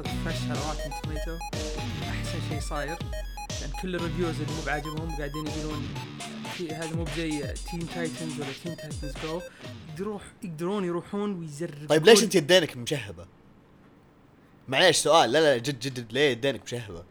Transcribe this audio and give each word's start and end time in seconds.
اخذ 0.00 0.50
على 0.50 0.60
روتن 0.60 1.02
توميتو 1.02 1.36
أحسن 2.02 2.38
شيء 2.48 2.60
صاير 2.60 2.96
لأن 3.60 3.70
كل 3.82 3.94
الريفيوز 3.94 4.40
اللي 4.40 4.52
مو 4.52 4.62
بعاجبهم 4.66 5.16
قاعدين 5.16 5.46
يقولون 5.46 5.88
هذا 6.70 6.96
مو 6.96 7.04
بزي 7.04 7.54
تيم 7.70 7.80
تايتنز 7.80 8.40
ولا 8.40 8.52
تيم 8.64 8.74
تايتنز 8.74 9.12
جو 9.24 9.40
يروح 9.98 10.22
يقدرون 10.42 10.84
يروحون 10.84 11.38
ويزرقون 11.38 11.86
طيب 11.86 12.04
ليش 12.04 12.24
أنت 12.24 12.34
يدينك 12.34 12.76
مشهبة؟ 12.76 13.26
معليش 14.68 14.96
سؤال 14.96 15.32
لا 15.32 15.38
لا 15.38 15.56
جد 15.56 15.80
جد 15.80 16.12
ليه 16.12 16.30
يدينك 16.30 16.62
مشهبة؟ 16.62 17.04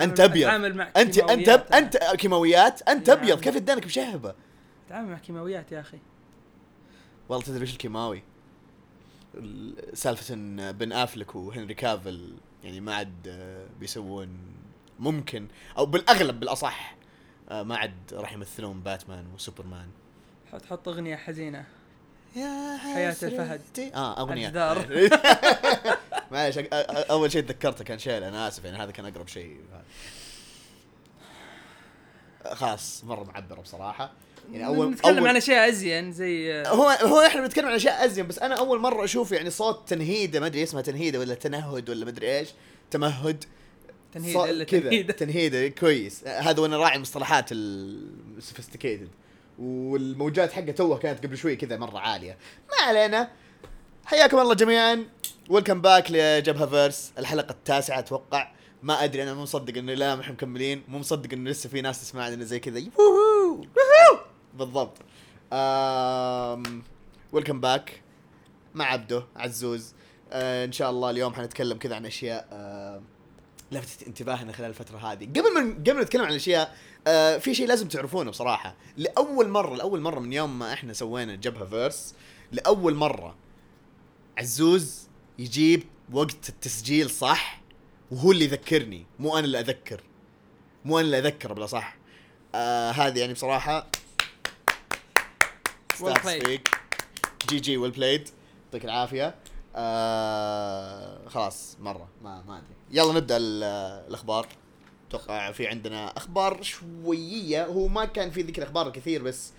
أنت 0.00 0.20
أبيض 0.20 0.46
تعامل 0.46 0.74
مع 0.74 0.90
انت 0.96 1.18
أنت. 1.18 1.48
أنت 1.48 1.96
كيماويات 1.96 2.88
أنت 2.88 3.10
نعم. 3.10 3.18
أبيض 3.18 3.40
كيف 3.40 3.56
يدينك 3.56 3.86
مشهبة؟ 3.86 4.34
تعامل 4.88 5.10
مع 5.10 5.18
كيماويات 5.18 5.72
يا 5.72 5.80
أخي 5.80 5.98
والله 7.28 7.44
تدري 7.44 7.60
إيش 7.60 7.72
الكيماوي؟ 7.72 8.22
ال- 9.34 9.98
سالفة 9.98 10.34
إن 10.34 10.72
بن 10.72 10.92
أفلك 10.92 11.34
وهنري 11.34 11.74
كافل 11.74 12.34
يعني 12.64 12.80
ما 12.80 12.94
عاد 12.94 13.28
آه، 13.28 13.66
بيسوون 13.80 14.28
ممكن 14.98 15.46
أو 15.78 15.86
بالأغلب 15.86 16.40
بالأصح 16.40 16.96
آه، 17.50 17.62
ما 17.62 17.76
عاد 17.76 17.94
راح 18.12 18.32
يمثلون 18.32 18.80
باتمان 18.80 19.24
وسوبرمان. 19.34 19.88
حط 20.52 20.64
حط 20.64 20.88
أغنية 20.88 21.16
حزينة. 21.16 21.64
يا 22.36 22.76
حياة 22.78 23.10
الفهد. 23.22 23.60
آه 23.94 24.20
الجدار. 24.46 24.78
أ- 26.64 26.68
أ- 26.68 27.10
أول 27.10 27.32
شيء 27.32 27.42
تذكرته 27.42 27.84
كان 27.84 27.98
شيل 27.98 28.22
أنا 28.24 28.48
آسف 28.48 28.64
يعني 28.64 28.76
هذا 28.78 28.90
كان 28.90 29.06
أقرب 29.06 29.28
شيء. 29.28 29.60
خلاص 32.52 33.04
مرة 33.04 33.24
معبرة 33.24 33.60
بصراحة. 33.60 34.12
يعني 34.52 34.66
اول 34.66 34.90
نتكلم 34.90 35.18
أول 35.18 35.28
عن 35.28 35.36
أشياء 35.36 35.68
أزين 35.68 36.12
زي 36.12 36.52
آه، 36.52 36.68
هو 36.68 36.88
هو 36.88 37.20
إحنا 37.20 37.40
بنتكلم 37.40 37.66
عن 37.66 37.74
أشياء 37.74 38.04
أزين 38.04 38.26
بس 38.26 38.38
أنا 38.38 38.54
أول 38.54 38.78
مرة 38.78 39.04
أشوف 39.04 39.32
يعني 39.32 39.50
صوت 39.50 39.88
تنهيدة 39.88 40.40
ما 40.40 40.46
أدري 40.46 40.62
اسمها 40.62 40.82
تنهيدة 40.82 41.18
ولا 41.18 41.34
تنهد 41.34 41.90
ولا 41.90 42.04
ما 42.04 42.10
أدري 42.10 42.38
إيش 42.38 42.48
تمهد. 42.90 43.44
تنهيد 44.12 44.34
صوت 44.34 44.48
إلا 44.48 44.64
كذا. 44.64 44.80
تنهيد. 44.80 45.12
تنهيده 45.12 45.68
كويس. 45.68 46.24
هذا 46.26 46.60
وأنا 46.60 46.76
راعي 46.76 46.96
المصطلحات 46.96 47.52
ال 47.52 47.63
sophisticated 47.63 49.08
والموجات 49.58 50.52
حقه 50.52 50.70
توها 50.70 50.98
كانت 50.98 51.26
قبل 51.26 51.36
شوي 51.36 51.56
كذا 51.56 51.76
مرة 51.76 51.98
عالية. 51.98 52.38
ما 52.70 52.86
علينا. 52.86 53.30
حياكم 54.04 54.38
الله 54.38 54.54
جميعا. 54.54 55.04
welcome 55.48 55.80
back 55.80 56.06
لجبهة 56.10 56.66
فيرس 56.66 57.12
الحلقة 57.18 57.50
التاسعة 57.50 57.98
أتوقع. 57.98 58.52
ما 58.82 59.04
أدري 59.04 59.22
أنا 59.22 59.34
مو 59.34 59.42
مصدق 59.42 59.78
انه 59.78 59.94
لا 59.94 60.20
إحنا 60.20 60.32
مكملين. 60.32 60.82
مو 60.88 60.98
مصدق 60.98 61.32
انه 61.32 61.50
لسه 61.50 61.68
في 61.68 61.80
ناس 61.80 62.00
تسمعنا 62.00 62.44
زي 62.44 62.58
كذا. 62.58 62.78
يوهو! 62.78 63.64
بالضبط. 64.54 64.96
welcome 67.32 67.60
back 67.60 68.02
مع 68.74 68.84
عبده 68.84 69.26
عزوز. 69.36 69.94
آه 70.32 70.64
إن 70.64 70.72
شاء 70.72 70.90
الله 70.90 71.10
اليوم 71.10 71.34
حنتكلم 71.34 71.78
كذا 71.78 71.96
عن 71.96 72.06
أشياء 72.06 72.48
آه 72.52 73.02
لفتت 73.72 74.06
انتباهنا 74.06 74.52
خلال 74.52 74.68
الفترة 74.68 74.98
هذه. 74.98 75.24
قبل 75.24 75.54
ما 75.54 75.60
قبل 75.60 75.94
ما 75.94 76.02
نتكلم 76.02 76.22
عن 76.22 76.30
الأشياء 76.30 76.76
آه 77.06 77.38
في 77.38 77.54
شيء 77.54 77.66
لازم 77.68 77.88
تعرفونه 77.88 78.30
بصراحة. 78.30 78.74
لأول 78.96 79.48
مرة 79.48 79.76
لأول 79.76 80.00
مرة 80.00 80.20
من 80.20 80.32
يوم 80.32 80.58
ما 80.58 80.72
إحنا 80.72 80.92
سوينا 80.92 81.34
جبهة 81.34 81.64
فيرس 81.64 82.14
لأول 82.52 82.94
مرة 82.94 83.36
عزوز 84.38 85.08
يجيب 85.38 85.82
وقت 86.12 86.48
التسجيل 86.48 87.10
صح؟ 87.10 87.60
وهو 88.10 88.32
اللي 88.32 88.44
يذكرني. 88.44 89.06
مو 89.18 89.38
أنا 89.38 89.46
اللي 89.46 89.60
أذكر. 89.60 90.00
مو 90.84 90.98
أنا 90.98 91.06
اللي 91.06 91.18
أذكر 91.18 91.52
بلا 91.52 91.66
صح. 91.66 91.96
آه 92.54 92.90
هذه 92.90 93.18
يعني 93.18 93.32
بصراحة 93.32 93.86
ستاتس 95.94 96.20
played. 96.22 96.46
فيك 96.46 96.68
جي 97.48 97.60
جي 97.60 97.76
ويل 97.76 97.90
بلايد 97.90 98.28
يعطيك 98.64 98.84
العافية. 98.84 99.34
آه 99.76 101.28
خلاص 101.28 101.76
مرة. 101.80 102.08
ما 102.22 102.42
ما 102.42 102.58
أدري. 102.58 102.74
يلا 102.90 103.12
نبدأ 103.12 103.36
ال- 103.36 103.62
الأخبار. 104.08 104.48
أتوقع 105.08 105.52
في 105.52 105.66
عندنا 105.66 106.16
أخبار 106.16 106.62
شوية. 106.62 107.66
هو 107.66 107.88
ما 107.88 108.04
كان 108.04 108.30
في 108.30 108.42
ذيك 108.42 108.58
الاخبار 108.58 108.86
الكثير 108.86 109.22
بس 109.22 109.52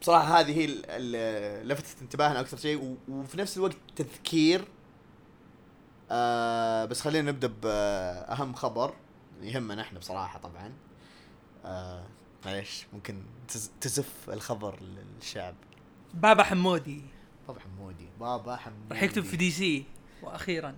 بصراحة 0.00 0.40
هذه 0.40 0.58
هي 0.58 0.64
ال- 0.64 0.82
ال- 0.86 1.68
لفتت 1.68 2.02
انتباهنا 2.02 2.40
أكثر 2.40 2.56
شيء. 2.56 2.96
وفي 3.08 3.38
نفس 3.38 3.56
الوقت 3.56 3.76
تذكير. 3.96 4.64
آه 6.10 6.84
بس 6.84 7.00
خلينا 7.00 7.30
نبدأ 7.30 7.52
بأهم 7.62 8.54
خبر. 8.54 8.94
يهمنا 9.42 9.82
إحنا 9.82 9.98
بصراحة 9.98 10.38
طبعا. 10.38 10.72
آه 11.64 12.02
معليش 12.46 12.86
ممكن 12.92 13.22
تز- 13.52 13.70
تزف 13.80 14.08
الخبر 14.28 14.78
للشعب. 15.20 15.54
بابا 16.14 16.42
حمودي. 16.42 17.00
بابا 17.48 17.60
حمودي 17.60 18.08
بابا 18.20 18.56
حمودي. 18.56 18.78
راح 18.90 19.02
يكتب 19.02 19.24
في 19.24 19.36
دي 19.36 19.50
سي 19.50 19.84
وأخيرا. 20.22 20.74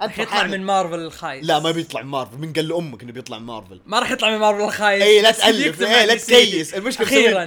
راح 0.00 0.18
يطلع 0.18 0.46
من 0.46 0.64
مارفل 0.66 0.98
الخايس. 0.98 1.44
لا 1.46 1.60
ما 1.60 1.70
بيطلع 1.70 2.02
من 2.02 2.08
مارفل 2.08 2.38
من 2.38 2.52
قال 2.52 2.68
لأمك 2.68 3.02
إنه 3.02 3.12
بيطلع 3.12 3.38
من 3.38 3.46
مارفل. 3.46 3.80
ما 3.86 3.98
راح 3.98 4.10
يطلع 4.10 4.30
من 4.30 4.36
مارفل 4.38 4.60
الخايس. 4.64 5.02
اي 5.02 5.22
لا 5.22 5.30
تألف. 5.30 5.82
اي 5.82 6.06
لا. 6.06 6.14
تكيس. 6.14 6.74
المشكلة 6.74 7.06
أخيرا. 7.06 7.44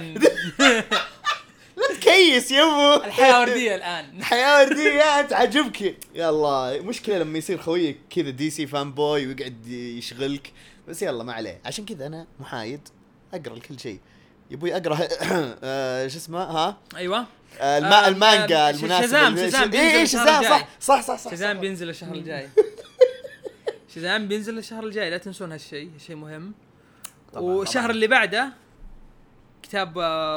لا 1.76 1.94
تكيس 2.00 2.50
يبو 2.50 2.94
الحياة 3.04 3.40
وردية 3.40 3.74
الآن. 3.74 4.18
الحياة 4.18 4.60
وردية 4.64 5.22
تعجبك. 5.22 5.96
يلا 6.14 6.82
مشكلة 6.82 7.18
لما 7.18 7.38
يصير 7.38 7.58
خويك 7.58 7.98
كذا 8.10 8.30
DC 8.30 8.66
fanboy 8.66 9.26
ويقعد 9.26 9.66
يشغلك. 9.66 10.52
بس 10.88 11.02
يلا 11.02 11.24
ما 11.24 11.32
عليه. 11.32 11.60
عشان 11.64 11.84
كذا 11.84 12.06
أنا 12.06 12.26
محايد. 12.40 12.88
أقرأ 13.34 13.54
لكل 13.56 13.80
شيء. 13.80 14.00
يبوي 14.50 14.76
أقرأ 14.76 14.98
آه، 15.64 16.08
شو 16.08 16.16
اسمه 16.18 16.38
ها؟ 16.42 16.76
أيوه. 16.96 17.26
آه، 17.60 17.78
الما 17.78 18.04
آه، 18.04 18.08
المانجا 18.08 18.70
المناسبة 18.70 19.28
بينزل 19.28 19.44
الشهر 19.44 19.60
Shazam 19.60 19.64
الجاي. 19.64 20.06
صح 20.06 20.40
صح 20.80 21.00
صح 21.00 21.18
صح 21.18 21.30
Shazam 21.30 21.56
صح. 21.56 21.60
بينزل 21.60 21.88
الشهر 21.88 22.14
الجاي. 22.20 22.48
Shazam 23.94 24.28
بينزل 24.28 24.58
الشهر 24.58 24.84
الجاي 24.84 25.10
لا 25.10 25.18
تنسون 25.18 25.52
هالشيء 25.52 25.90
شيء 26.06 26.16
مهم. 26.16 26.54
والشهر. 27.34 27.90
اللي 27.90 28.06
بعده 28.06 28.52
كتاب 29.62 29.96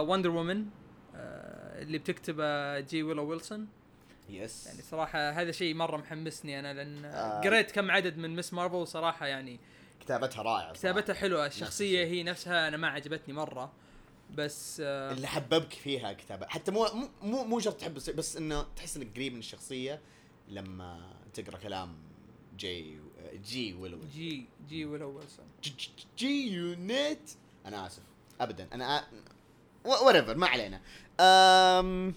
Wonder 0.10 0.30
Woman 0.30 0.66
اللي 1.76 1.98
بتكتبه 1.98 2.80
G. 2.80 3.04
Willow 3.04 3.24
Wilson 3.30 3.68
yes 4.30 4.68
يعني 4.68 4.82
صراحة 4.82 5.30
هذا 5.30 5.52
شيء 5.52 5.74
مرة 5.76 5.98
محمسني 5.98 6.60
أنا 6.60 6.74
لأن. 6.74 7.06
قريت 7.44 7.72
كم 7.72 7.92
عدد 7.92 8.18
من 8.18 8.36
Ms. 8.36 8.54
Marvel 8.54 8.76
وصراحة 8.76 9.28
يعني 9.28 9.60
كتابتها 10.02 10.42
رائعة 10.42 10.74
كتابتها 10.74 11.14
حلوة. 11.14 11.46
الشخصية. 11.46 12.06
هي 12.06 12.24
نفسها 12.24 12.68
أنا 12.68 12.78
ما 12.78 12.88
عجبتني 12.88 13.34
مرة 13.34 13.72
بس 14.36 14.82
آه، 14.86 15.12
اللي 15.12 15.28
حببك 15.28 15.74
فيها 15.74 16.14
كتابة. 16.14 16.48
حتى 16.48 16.72
مو 16.72 16.88
مو- 17.22 17.44
مو 17.44 17.60
شرط 17.60 17.80
تحب 17.80 17.94
بس 17.94 18.38
إنه 18.38 18.66
تحس 18.76 18.98
إنك 18.98 19.16
قريب 19.16 19.34
من 19.34 19.40
الشخصية 19.40 20.02
لما 20.48 21.14
تقرأ 21.34 21.58
كلام 21.58 21.96
جي 22.58 22.98
جي 23.46 23.74
ويلو 23.74 24.00
جي 24.14 24.46
جي 24.70 24.86
ويلو 24.86 25.10
ويلسون 25.18 25.46
جي, 26.18 26.54
يونيت 26.54 27.32
أنا 27.66 27.88
آسف. 27.88 28.02
ابدا. 28.42 28.68
أنا 28.74 29.08
وريفر 29.86 30.38
ما 30.38 30.48
علينا. 30.48 30.82
أم 31.20 32.14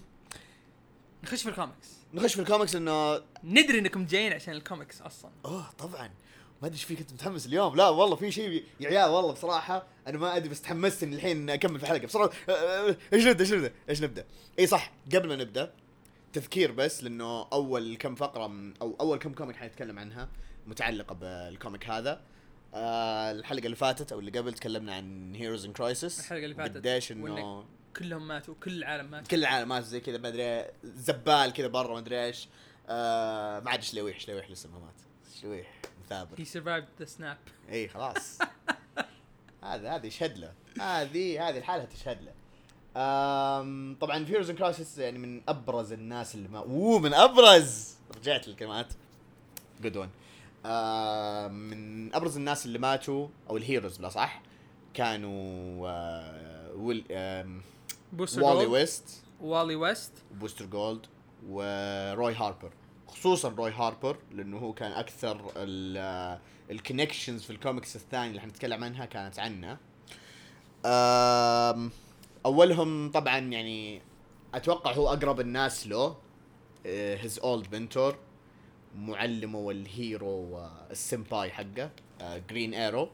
نخش 1.23 1.43
في 1.43 1.49
الكوميكس. 1.49 1.89
نخش 2.13 2.33
في 2.33 2.41
الكوميكس 2.41 2.75
إنه 2.75 3.21
ندري 3.43 3.79
إنكم 3.79 4.05
جايين 4.05 4.33
عشان 4.33 4.53
الكوميكس 4.53 5.01
أصلا. 5.01 5.31
أوه 5.45 5.71
طبعا. 5.77 6.09
ما 6.65 6.69
أدري 6.69 6.77
إيش 6.77 6.83
فيك 6.83 6.99
أنت 6.99 7.13
متحمس 7.13 7.45
اليوم؟ 7.45 7.75
لا 7.75 7.89
والله 7.89 8.15
في 8.15 8.31
شيء 8.31 8.63
يا 8.79 8.89
عيال 8.89 9.09
والله 9.09 9.31
بصراحة 9.31 9.87
أنا 10.07 10.17
ما 10.17 10.37
أدري 10.37 10.49
بس 10.49 10.61
تحمست 10.61 11.03
إني 11.03 11.15
الحين 11.15 11.49
أكمل 11.49 11.79
في 11.79 11.85
الحلقة 11.85 12.05
بصراحة 12.05 12.33
أه، 12.49 12.51
أه، 12.51 12.97
إيش 13.13 13.25
نبدأ 13.25 13.43
إيش 13.43 13.53
نبدأ 13.53 13.71
إيش 13.89 14.03
نبدأ؟ 14.03 14.25
إي 14.59 14.67
صح 14.67 14.91
قبل 15.13 15.27
ما 15.27 15.35
نبدأ 15.35 15.73
تذكير 16.33 16.71
بس 16.71 17.03
لأنه 17.03 17.47
أول 17.53 17.97
كم 17.97 18.15
فقرة 18.15 18.73
أو 18.81 18.95
أول 18.99 19.17
كم 19.17 19.33
comic 19.33 19.55
حنتكلم 19.55 19.99
عنها 19.99 20.29
متعلقة 20.67 21.15
بال 21.15 21.36
comic 21.36 21.89
هذا. 21.89 22.21
آه 22.73 23.31
الحلقة 23.31 23.65
اللي 23.65 23.75
فاتت 23.75 24.11
أو 24.11 24.19
اللي 24.19 24.39
قبل 24.39 24.53
تكلمنا 24.53 24.95
عن 24.95 25.35
Heroes 25.35 25.65
in 25.65 25.73
Crisis 25.73 26.19
الحلقة 26.19 26.43
اللي 26.43 26.55
فاتت. 26.55 26.77
قديش 26.77 27.11
إنه 27.11 27.65
كلهم 27.97 28.27
ماتوا 28.27 28.53
كل 28.63 28.77
العالم 28.77 29.11
مات. 29.11 29.27
كل 29.27 29.39
العالم 29.39 29.69
مات 29.69 29.83
زي 29.83 29.99
كذا 29.99 30.17
ما 30.17 30.27
أدري 30.27 30.65
زبال 30.83 31.53
كذا 31.53 31.67
برا 31.67 31.93
ما 31.93 31.99
أدري 31.99 32.25
إيش. 32.25 32.47
آه 32.89 33.59
ما 33.59 33.71
عاد 33.71 33.83
شلويح 33.83 34.19
شلويح 34.19 34.51
لسه 34.51 34.69
ما 34.69 34.79
مات 34.79 35.14
شلويح 35.41 35.67
مثابر. 36.05 36.39
he 36.39 36.45
survived 36.45 36.87
the 36.99 37.05
snap 37.05 37.37
إي 37.71 37.87
خلاص. 37.87 38.39
هذا 39.63 39.95
هذا 39.95 40.05
يشهد 40.05 40.37
له 40.37 40.53
هذه 40.81 41.49
هذه 41.49 41.57
الحالة 41.57 41.85
تشهد 41.85 42.17
له 42.21 42.31
طبعا 43.99 44.25
Heroes 44.25 44.49
in 44.49 44.55
Crisis 44.55 44.97
يعني 44.97 45.17
من 45.19 45.41
أبرز 45.47 45.91
الناس 45.93 46.35
اللي 46.35 46.49
ما 46.49 46.59
أوه 46.59 46.99
من 46.99 47.13
أبرز! 47.13 47.95
رجعت 48.17 48.47
للكلمات. 48.47 48.87
good 49.81 49.97
one 49.97 50.09
من 51.51 52.15
أبرز 52.15 52.37
الناس 52.37 52.65
اللي 52.65 52.79
ماتوا 52.79 53.27
أو 53.49 53.57
ال 53.57 53.63
heroes 53.63 53.97
بلا 53.97 54.09
صح 54.09 54.41
كانوا 54.93 55.87
آه 55.89 56.73
well 56.73 57.05
Wally 57.09 57.61
Gold 58.35 58.67
West 58.67 59.23
Wally 59.41 59.75
West 59.75 60.11
Booster 60.31 60.65
Gold 60.65 61.05
و 61.47 61.68
Roy 61.68 62.33
Harper 62.33 62.71
خصوصا 63.07 63.49
Roy 63.49 63.71
Harper 63.71 64.17
لأنه 64.31 64.57
هو 64.57 64.73
كان 64.73 64.91
أكثر 64.91 65.51
ال 66.71 66.77
connections 66.77 67.43
في 67.43 67.49
الكوميكس 67.49 67.95
الثاني 67.95 68.29
اللي 68.29 68.41
حنتكلم 68.41 68.83
عنها 68.83 69.05
كانت 69.05 69.39
عنه. 69.39 69.77
أولهم 72.45 73.11
طبعا 73.11 73.37
يعني 73.37 74.01
أتوقع 74.53 74.93
هو 74.93 75.09
أقرب 75.09 75.39
الناس 75.39 75.87
له 75.87 76.17
his 76.85 77.39
old 77.39 77.75
mentor 77.75 78.17
معلمه 78.95 79.59
وال 79.59 79.82
hero 79.82 80.29
والسمباي 80.29 81.51
حقه 81.51 81.89
Green 82.49 82.73
Arrow 82.73 83.09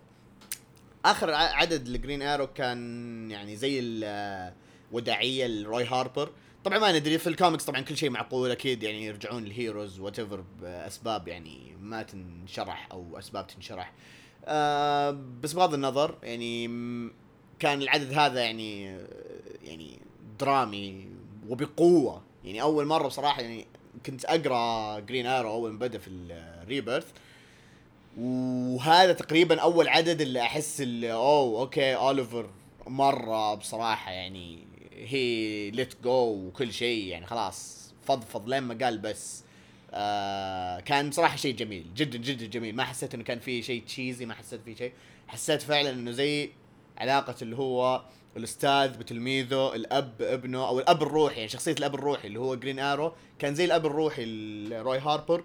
آخر 1.05 1.33
عدد 1.33 1.87
ل 1.87 1.93
Green 1.93 2.21
Arrow 2.21 2.47
كان 2.47 3.31
يعني 3.31 3.55
زي 3.55 3.79
الوداعيه 4.91 5.47
ل 5.47 5.85
Roy 5.85 5.99
Harper. 5.99 6.31
طبعا 6.63 6.79
ما 6.79 6.99
ندري 6.99 7.17
في 7.17 7.27
الكوميكس 7.27 7.65
طبعا 7.65 7.81
كل 7.81 7.97
شيء 7.97 8.09
معقول 8.09 8.51
أكيد 8.51 8.83
يعني 8.83 9.05
يرجعون 9.05 9.43
ال 9.43 9.99
heroes 9.99 10.19
whatever 10.19 10.43
بأسباب 10.61 11.27
يعني 11.27 11.75
ما 11.81 12.03
تنشرح 12.03 12.87
أو 12.91 13.19
أسباب 13.19 13.47
تنشرح. 13.47 13.93
آه 14.45 15.11
بس 15.43 15.53
بغض 15.53 15.73
النظر 15.73 16.17
يعني 16.23 16.67
كان 17.59 17.81
العدد 17.81 18.13
هذا 18.13 18.41
يعني 18.41 18.97
يعني 19.63 19.99
درامي 20.39 21.07
وبقوة. 21.49 22.21
يعني 22.43 22.61
أول 22.61 22.85
مرة 22.85 23.07
بصراحة 23.07 23.41
يعني 23.41 23.67
كنت 24.05 24.25
أقرأ 24.25 24.99
Green 24.99 25.25
Arrow 25.25 25.49
أول 25.51 25.71
ما 25.71 25.79
بدأ 25.79 25.99
في 25.99 26.09
ال 26.09 26.21
Rebirth 26.21 27.05
وهذا 28.17 29.13
تقريبا 29.13 29.59
أول 29.61 29.87
عدد 29.87 30.21
اللي 30.21 30.41
أحس 30.41 30.81
اللي 30.81 31.13
أوه 31.13 31.61
okay 31.61 31.95
Oliver 31.95 32.49
مرة 32.87 33.55
بصراحة 33.55 34.11
يعني 34.11 34.70
he 35.01 35.71
let 35.71 35.93
go 36.03 36.47
وكل 36.47 36.73
شيء 36.73 37.05
يعني 37.05 37.25
خلاص 37.25 37.91
فضفض 38.05 38.49
لين 38.49 38.63
ما 38.63 38.85
قال 38.85 38.97
بس. 38.97 39.43
آه 39.93 40.79
كان 40.79 41.09
بصراحة 41.09 41.35
شيء 41.35 41.55
جميل 41.55 41.93
جدا 41.95 42.17
جدا 42.17 42.45
جميل. 42.45 42.75
ما 42.75 42.83
حسيت 42.83 43.13
إنه 43.13 43.23
كان 43.23 43.39
فيه 43.39 43.61
شيء 43.61 43.83
cheesy 43.85 44.25
ما 44.25 44.33
حسيت 44.33 44.61
فيه 44.65 44.75
شيء. 44.75 44.93
حسيت 45.27 45.61
فعلا 45.61 45.89
إنه 45.89 46.11
زي 46.11 46.49
علاقة 46.97 47.35
اللي 47.41 47.57
هو 47.57 48.03
الأستاذ 48.37 48.97
بتلميذه 48.97 49.75
الأب 49.75 50.17
بابنه 50.17 50.67
أو 50.67 50.79
الأب 50.79 51.03
الروحي 51.03 51.35
يعني 51.35 51.49
شخصية 51.49 51.71
الأب 51.71 51.95
الروحي 51.95 52.27
اللي 52.27 52.39
هو 52.39 52.55
Green 52.55 52.79
Arrow 52.79 53.13
كان 53.39 53.55
زي 53.55 53.65
الأب 53.65 53.85
الروحي 53.85 54.25
ل 54.25 54.99
Roy 54.99 55.12
Harper. 55.12 55.43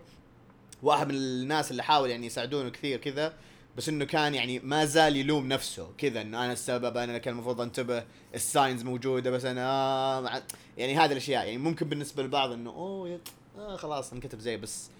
واحد 0.82 1.08
من 1.08 1.14
الناس 1.14 1.70
اللي 1.70 1.82
حاول 1.82 2.10
يعني 2.10 2.26
يساعدونه 2.26 2.70
كثير 2.70 2.98
كذا. 2.98 3.34
بس 3.76 3.88
إنه 3.88 4.04
كان 4.04 4.34
يعني 4.34 4.58
ما 4.58 4.84
زال 4.84 5.16
يلوم 5.16 5.48
نفسه 5.48 5.88
كذا 5.98 6.20
إنه 6.20 6.44
أنا 6.44 6.52
السبب 6.52 6.96
أنا 6.96 7.18
كان 7.18 7.34
المفروض 7.34 7.60
أنتبه 7.60 8.04
ال 8.34 8.42
signs 8.42 8.82
موجودة 8.82 9.30
بس 9.30 9.44
أنا 9.44 9.66
آه 9.70 10.42
يعني 10.78 10.96
هذه 10.96 11.12
الأشياء. 11.12 11.46
يعني 11.46 11.58
ممكن 11.58 11.88
بالنسبة 11.88 12.22
للبعض 12.22 12.52
إنه 12.52 12.70
أوه 12.70 13.20
آه 13.58 13.76
خلاص 13.76 14.12
انكتب 14.12 14.38
زي 14.38 14.56
بس 14.56 14.90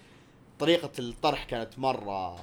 طريقة 0.59 0.91
الطرح 0.99 1.43
كانت 1.43 1.79
مرة 1.79 2.35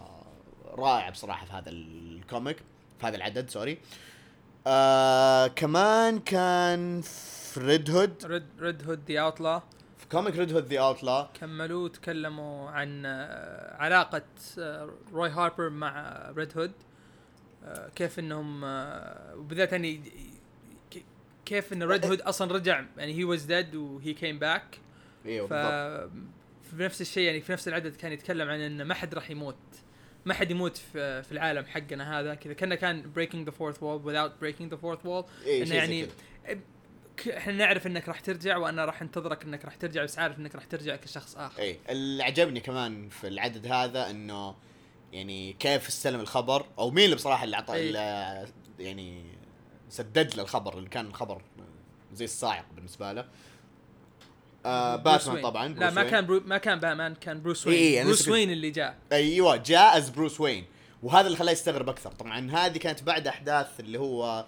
رائعة 0.79 1.11
بصراحة 1.11 1.47
في 1.47 1.53
هذا 1.53 1.71
ال 1.71 1.85
comic 1.85 2.57
في 3.01 3.07
هذا 3.07 3.17
العدد 3.17 3.51
sorry. 3.51 3.79
آه 4.67 5.47
كمان 5.47 6.19
كان 6.19 7.01
في 7.01 7.61
Red 7.61 7.91
Hood 7.91 8.25
Red 8.25 8.47
Red 8.61 8.89
Hood 8.89 9.11
the 9.11 9.21
Outlaw 9.21 9.63
comic 10.15 10.37
Red 10.37 10.53
Hood 10.53 10.65
the 10.65 10.81
Outlaw 10.81 11.29
كملوا 11.41 11.89
تكلموا 11.89 12.71
عن 12.71 13.03
آه، 13.07 13.77
علاقة 13.77 14.23
آه، 14.59 14.91
Roy 15.13 15.31
Harper 15.31 15.71
مع 15.71 16.23
Red 16.37 16.59
Hood. 16.59 16.73
آه، 17.65 17.89
كيف 17.97 18.19
إنهم 18.19 18.61
وبالذات 19.35 19.73
يعني 19.73 20.01
كيف 21.47 21.73
إن 21.73 21.83
Red 21.83 22.07
Hood 22.07 22.21
أصلا 22.21 22.53
رجع 22.53 22.85
يعني 22.97 23.15
he 23.15 23.25
was 23.25 23.43
dead 23.43 23.75
و 23.75 24.13
he 24.13 24.22
came 24.22 24.39
back 24.39 24.79
إيوه 25.27 25.47
ف 25.47 25.53
بالضبط. 25.53 26.13
في 26.71 26.83
نفس 26.83 27.01
الشيء 27.01 27.23
يعني 27.23 27.41
في 27.41 27.53
نفس 27.53 27.69
العدد 27.69 27.97
كان 27.97 28.13
يتكلم 28.13 28.49
عن 28.49 28.61
إن 28.61 28.83
ما 28.83 28.95
حد 28.95 29.15
راح 29.15 29.31
يموت. 29.31 29.57
ما 30.25 30.35
حد 30.35 30.51
يموت 30.51 30.77
في, 30.77 31.23
في 31.23 31.33
العالم 31.33 31.65
حقنا 31.65 32.21
هذا. 32.21 32.35
كذا 32.35 32.53
كنا 32.53 32.75
كان 32.75 33.03
breaking 33.17 33.51
the 33.51 33.55
fourth 33.55 33.79
wall 33.79 34.07
without 34.07 34.45
the 34.73 34.77
fourth 34.77 35.05
wall. 35.07 35.47
إيه 35.47 35.63
إنه 35.63 35.75
يعني 35.75 36.09
إحنا 37.37 37.53
نعرف 37.53 37.87
انك 37.87 38.09
راح 38.09 38.21
ترجع 38.21 38.57
وأنا 38.57 38.85
راح 38.85 39.03
انتظرك 39.03 39.45
انك 39.45 39.65
راح 39.65 39.75
ترجع 39.75 40.05
بس 40.05 40.19
عارف 40.19 40.39
انك 40.39 40.55
راح 40.55 40.65
ترجع 40.65 40.97
كشخص 40.97 41.37
آخر. 41.37 41.63
اي 41.63 41.79
اللي 41.89 42.23
عجبني 42.23 42.61
كمان 42.61 43.09
في 43.09 43.29
العدد 43.29 43.67
هذا 43.67 44.11
إنه 44.11 44.55
يعني 45.13 45.53
كيف 45.53 45.89
استلم 45.89 46.21
الخبر 46.21 46.67
أو 46.79 46.91
مين 46.91 47.05
اللي 47.05 47.17
بصراحة 47.17 47.45
اللي 47.45 47.57
أعطى. 47.57 47.81
اللي 47.81 48.47
يعني 48.79 49.25
سدد 49.89 50.35
له 50.35 50.43
الخبر 50.43 50.79
اللي 50.79 50.89
كان 50.89 51.07
الخبر 51.07 51.43
زي 52.13 52.25
الصاعق 52.25 52.65
بالنسبة 52.75 53.13
له. 53.13 53.27
آه 54.67 54.97
Batman 54.97 55.35
Wayne. 55.35 55.45
طبعا 55.45 55.69
لا 55.69 55.91
ما 55.91 56.03
Wayne. 56.03 56.11
كان 56.11 56.27
Bru 56.27 56.43
ما 56.47 56.59
كان 56.59 56.81
باتمان 56.81 57.15
كان 57.15 57.43
Bruce 57.43 57.67
إيه، 57.67 57.75
Wayne. 57.75 57.99
إيه، 57.99 58.05
Bruce 58.05 58.29
Wayne 58.29 58.51
اللي 58.51 58.71
جاء. 58.71 58.99
أيوه 59.13 59.57
جاء 59.57 59.99
as 59.99 60.11
Bruce 60.11 60.41
Wayne 60.41 60.65
وهذا 61.03 61.27
اللي 61.27 61.39
خلاه 61.39 61.53
يستغرب 61.53 61.89
أكثر. 61.89 62.13
طبعا 62.13 62.51
هذه 62.51 62.79
كانت 62.79 63.03
بعد 63.03 63.27
أحداث 63.27 63.81
اللي 63.81 63.99
هو 63.99 64.47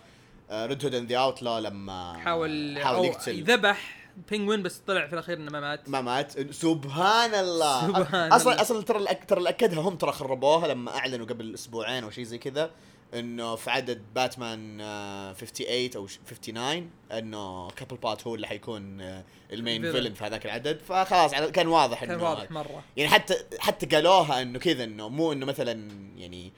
Red 0.53 0.85
Hood 0.85 0.95
and 0.95 1.13
the 1.13 1.19
Outlaw 1.19 1.61
لما 1.61 2.19
حاول 2.19 2.79
حاول 2.83 3.07
يقتل. 3.07 3.43
ذبح 3.45 4.07
Penguin 4.31 4.63
بس 4.63 4.79
طلع 4.87 5.07
في 5.07 5.13
الأخير 5.13 5.37
إنه 5.37 5.51
ما 5.51 5.61
مات. 5.61 5.89
ما 5.89 6.01
مات. 6.01 6.51
سبحان 6.55 7.35
الله 7.35 7.87
سبحان 7.87 8.33
أصلا 8.33 8.53
الله. 8.53 8.63
أصلا 8.63 8.83
ترى 8.83 8.99
الأك... 8.99 9.25
ترى 9.25 9.39
اللي 9.39 9.49
أكدها 9.49 9.81
هم 9.81 9.97
ترى 9.97 10.13
خربوها 10.13 10.69
لما 10.69 10.97
أعلنوا 10.97 11.27
قبل 11.27 11.55
أسبوعين 11.55 12.05
أو 12.05 12.11
شيء 12.11 12.25
زي 12.25 12.39
كذا 12.39 12.71
إنه 13.15 13.55
في 13.57 13.71
عدد 13.71 14.03
باتمان 14.15 14.81
آه، 14.81 15.33
58 15.33 15.91
أو 15.97 16.07
ش- 16.07 16.19
59 16.27 16.91
إنه 17.13 17.69
كابل 17.71 17.97
بات 17.97 18.27
هو 18.27 18.35
اللي 18.35 18.47
حيكون 18.47 19.01
آه، 19.01 19.25
المين. 19.53 19.93
فيلن 19.93 20.15
في 20.15 20.25
هذاك 20.25 20.45
العدد. 20.47 20.79
فخلاص 20.89 21.31
كان 21.35 21.67
واضح 21.69 22.01
كان 22.05 22.11
إنه 22.15 22.25
واضح 22.25 22.51
مرة. 22.51 22.83
يعني 22.97 23.11
حتى 23.11 23.35
حتى 23.59 23.87
قالوها 23.87 24.43
إنه 24.43 24.59
كذا 24.59 24.85
إنه 24.85 25.09
مو 25.09 25.33
إنه 25.33 25.47
مثلا 25.47 25.91
يعني 26.17 26.53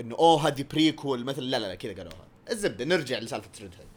إنه 0.00 0.16
أوه 0.18 0.46
هذه 0.48 0.64
بريكول 0.72 1.24
مثلا. 1.24 1.44
لا 1.44 1.56
لا 1.58 1.66
لا 1.66 1.74
كذا 1.74 1.92
قالوها. 1.92 2.28
الزبدة 2.50 2.84
نرجع 2.84 3.18
لسالفة 3.18 3.50
ريد 3.60 3.74
هيد 3.78 3.88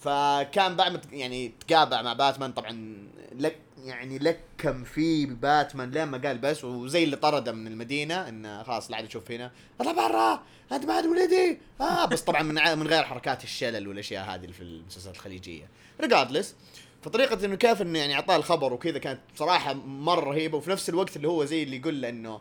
فكان 0.00 0.76
بعد 0.76 0.92
ما 0.92 1.00
يعني 1.12 1.52
تقابع 1.68 2.02
مع 2.02 2.12
باتمان 2.12 2.52
طبعا 2.52 2.96
لك 3.38 3.58
يعني 3.84 4.18
لكم 4.18 4.84
فيه 4.84 5.26
باتمان 5.26 5.90
لين 5.90 6.04
ما 6.04 6.18
قال 6.18 6.38
بس 6.38 6.64
وزي 6.64 7.04
اللي 7.04 7.16
طرده 7.16 7.52
من 7.52 7.66
المدينة 7.66 8.28
إنه 8.28 8.62
خلاص 8.62 8.90
لا 8.90 8.96
عاد 8.96 9.04
أشوف 9.04 9.30
هنا. 9.30 9.52
اطلع 9.80 9.92
برا 9.92 10.42
أنت 10.72 10.90
عاد 10.90 11.06
ولدي. 11.06 11.58
آه 11.80 12.04
بس 12.04 12.20
طبعا 12.20 12.42
من 12.42 12.54
من 12.78 12.86
غير 12.86 13.02
حركات 13.02 13.44
الشلل 13.44 13.88
والأشياء 13.88 14.24
هذه 14.24 14.40
اللي 14.42 14.52
في 14.52 14.62
المسلسلات 14.62 15.14
الخليجية. 15.14 15.68
ريجاردلس 16.00 16.54
فطريقة 17.02 17.44
إنه 17.44 17.54
كيف 17.54 17.82
إنه 17.82 17.98
يعني 17.98 18.14
أعطاه 18.14 18.36
الخبر 18.36 18.72
وكذا 18.72 18.98
كانت 18.98 19.20
بصراحة 19.34 19.72
مرة 19.74 20.30
رهيبة 20.30 20.58
وفي 20.58 20.70
نفس 20.70 20.88
الوقت 20.88 21.16
اللي 21.16 21.28
هو 21.28 21.44
زي 21.44 21.62
اللي 21.62 21.76
يقول 21.76 22.02
له 22.02 22.08
إنه 22.08 22.40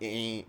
يعني 0.00 0.44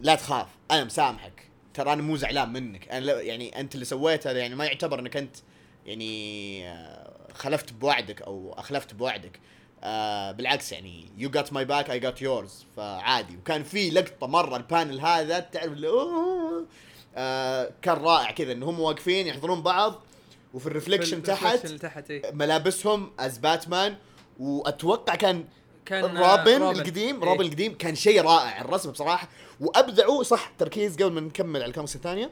لا 0.00 0.14
تخاف 0.14 0.46
أنا 0.70 0.84
مسامحك. 0.84 1.43
ترى 1.74 1.92
أنا 1.92 2.02
مو 2.02 2.16
زعلان 2.16 2.52
منك. 2.52 2.88
أنا 2.88 3.20
يعني 3.20 3.60
أنت 3.60 3.74
اللي 3.74 3.84
سويته 3.84 4.30
هذا 4.30 4.38
يعني 4.38 4.54
ما 4.54 4.64
يعتبر 4.64 4.98
إنك 4.98 5.16
أنت 5.16 5.36
يعني 5.86 6.68
آه، 6.68 7.10
خلفت 7.34 7.72
بوعدك 7.72 8.22
أو 8.22 8.54
أخلفت 8.58 8.94
بوعدك. 8.94 9.40
آه 9.82 10.32
بالعكس 10.32 10.72
يعني 10.72 11.08
you 11.16 11.30
got 11.30 11.52
my 11.52 11.64
back 11.64 11.90
I 11.90 11.98
got 11.98 12.22
yours 12.22 12.66
فعادي. 12.76 13.36
وكان 13.36 13.62
في 13.62 13.90
لقطة 13.90 14.26
مرة 14.26 14.56
ال 14.56 14.63
panel 14.63 15.00
هذا 15.00 15.40
تعرف 15.40 15.72
اللي 15.72 15.88
آه 17.16 17.70
كان 17.82 17.94
رائع 17.94 18.30
كذا 18.30 18.52
إن 18.52 18.62
هم 18.62 18.80
واقفين 18.80 19.26
يحضرون 19.26 19.62
بعض 19.62 20.02
وفي 20.54 20.66
ال 20.66 20.70
reflection 20.70 21.16
في 21.16 21.22
تحت 21.26 21.66
تحت. 21.66 22.12
ملابسهم 22.32 23.10
as 23.18 23.38
Batman 23.38 23.96
وأتوقع 24.40 25.14
كان 25.14 25.44
كان 25.86 26.04
روبن 26.04 26.62
آه، 26.62 26.70
القديم 26.70 27.22
إيه. 27.22 27.30
روبن 27.30 27.44
القديم 27.44 27.76
كان 27.76 27.94
شيء 27.94 28.22
رائع 28.22 28.60
الرسم 28.60 28.90
بصراحة 28.90 29.28
وأبدعوا 29.60 30.22
صح 30.22 30.52
تركيز 30.58 30.96
قبل 30.96 31.12
ما 31.12 31.20
نكمل 31.20 31.62
على 31.62 31.68
الكوميكس 31.68 31.96
الثانية 31.96 32.30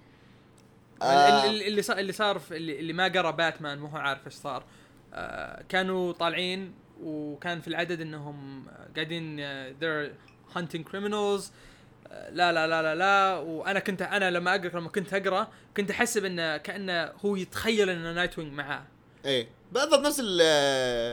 آه. 1.01 1.45
ال- 1.49 1.63
اللي 1.63 1.81
صار 1.81 1.97
اللي 1.99 2.11
صار 2.13 2.41
اللي, 2.51 2.79
اللي 2.79 2.93
ما 2.93 3.07
قرأ 3.07 3.31
باتمان 3.31 3.79
مو 3.79 3.87
هو 3.87 3.97
عارف 3.97 4.25
إيش 4.25 4.33
صار. 4.33 4.63
آه 5.13 5.63
كانوا 5.69 6.11
طالعين 6.13 6.73
وكان 7.03 7.61
في 7.61 7.67
العدد 7.67 8.01
إنهم 8.01 8.65
قاعدين 8.95 9.37
آه، 9.39 9.73
they're 9.81 10.11
hunting 10.57 10.81
criminals. 10.91 11.43
آه، 12.11 12.29
لا 12.29 12.51
لا 12.51 12.67
لا 12.67 12.81
لا 12.81 12.95
لا. 12.95 13.37
وأنا 13.37 13.79
كنت 13.79 14.01
أنا 14.01 14.31
لما 14.31 14.55
أقرأ 14.55 14.79
لما 14.79 14.89
كنت 14.89 15.13
أقرأ 15.13 15.47
كنت 15.77 15.91
احسب 15.91 16.25
انه 16.25 16.57
كأنه 16.57 17.11
هو 17.25 17.35
يتخيل 17.35 17.89
إن 17.89 18.15
Nightwing 18.15 18.53
معاه. 18.53 18.83
إيه. 19.25 19.47
بالضبط 19.71 20.05
نفس 20.05 20.19
ال 20.19 20.41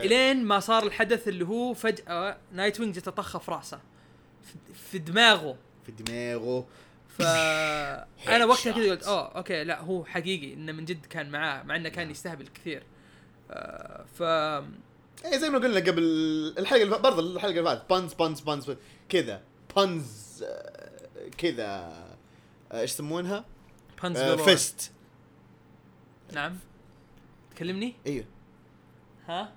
إلين 0.05 0.43
ما 0.45 0.59
صار 0.59 0.83
الحدث 0.83 1.27
اللي 1.27 1.45
هو 1.45 1.73
فجأة 1.73 2.37
Nightwing 2.53 2.95
جت 2.95 3.09
طخه 3.09 3.39
في 3.39 3.51
رأسه 3.51 3.79
في 4.91 4.97
دماغه. 4.97 5.57
في 5.85 5.91
دماغه. 5.91 6.65
ف 7.17 7.21
أنا 7.21 8.45
وقتها 8.45 8.73
كذا 8.73 8.91
قلت 8.91 9.03
أوه 9.03 9.37
okay 9.37 9.63
لا 9.63 9.81
هو 9.81 10.05
حقيقي 10.05 10.53
إنه 10.53 10.71
من 10.71 10.85
جد 10.85 11.05
كان 11.05 11.29
معاه 11.29 11.63
مع 11.63 11.75
إنه 11.75 11.89
كان 11.89 12.11
يستهبل 12.11 12.47
كثير. 12.47 12.83
آه 13.51 14.05
ف 14.17 14.21
إيه 15.25 15.37
زي 15.37 15.49
ما 15.49 15.59
قلنا 15.59 15.79
قبل 15.79 16.03
الحلقة 16.57 16.97
برضه 16.97 17.35
الحلقة 17.35 17.49
اللي 17.49 17.63
فاتت 17.63 17.89
puns 17.89 18.13
puns 18.13 18.39
puns 18.39 18.75
كذا 19.09 19.41
puns 19.75 20.43
آه، 20.43 21.29
كذا 21.37 21.65
آه، 22.71 22.81
إيش 22.81 22.91
يسمونها؟ 22.91 23.45
pun 24.03 24.17
آه،. 24.17 24.35
fest 24.35 24.91
نعم. 26.33 26.57
تكلمني؟ 27.55 27.95
إيوه. 28.07 28.25
ها؟ 29.27 29.53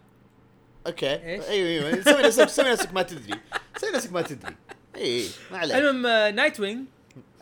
okay. 0.86 1.14
إيش؟ 1.14 1.44
إيوه 1.44 1.88
إيوه. 1.88 2.00
سوي 2.02 2.22
نفسك 2.22 2.48
سوي 2.48 2.72
نفسك 2.72 2.92
ما 2.92 3.02
تدري. 3.02 3.40
سوي 3.76 3.90
نفسك 3.90 4.12
ما 4.12 4.22
تدري. 4.22 4.56
اي 4.96 5.02
اي 5.20 5.28
ما 5.50 5.58
عليك. 5.58 5.76
المهم 5.76 6.34
Nightwing 6.34 6.86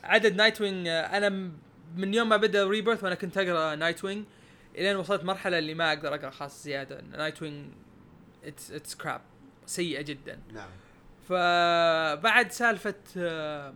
عدد 0.06 0.36
Nightwing 0.36 0.88
أنا 0.88 1.28
من 1.96 2.14
يوم 2.14 2.28
ما 2.28 2.36
بدأ 2.36 2.64
Rebirth 2.64 3.04
وأنا 3.04 3.14
كنت 3.14 3.38
أقرأ 3.38 3.74
Nightwing 3.74 4.24
إلين 4.76 4.96
وصلت 4.96 5.24
مرحلة 5.24 5.58
اللي 5.58 5.74
ما 5.74 5.88
أقدر 5.92 6.14
أقرأ 6.14 6.30
خاص 6.30 6.64
زيادة. 6.64 7.00
Nightwing 7.00 7.66
it's 8.44 8.70
it's 8.70 8.94
crap 8.94 9.20
سيئة 9.66 10.02
جدا. 10.02 10.38
نعم. 10.52 10.68
فبعد 11.28 12.52
سالفة 12.52 12.94
آه، 13.16 13.74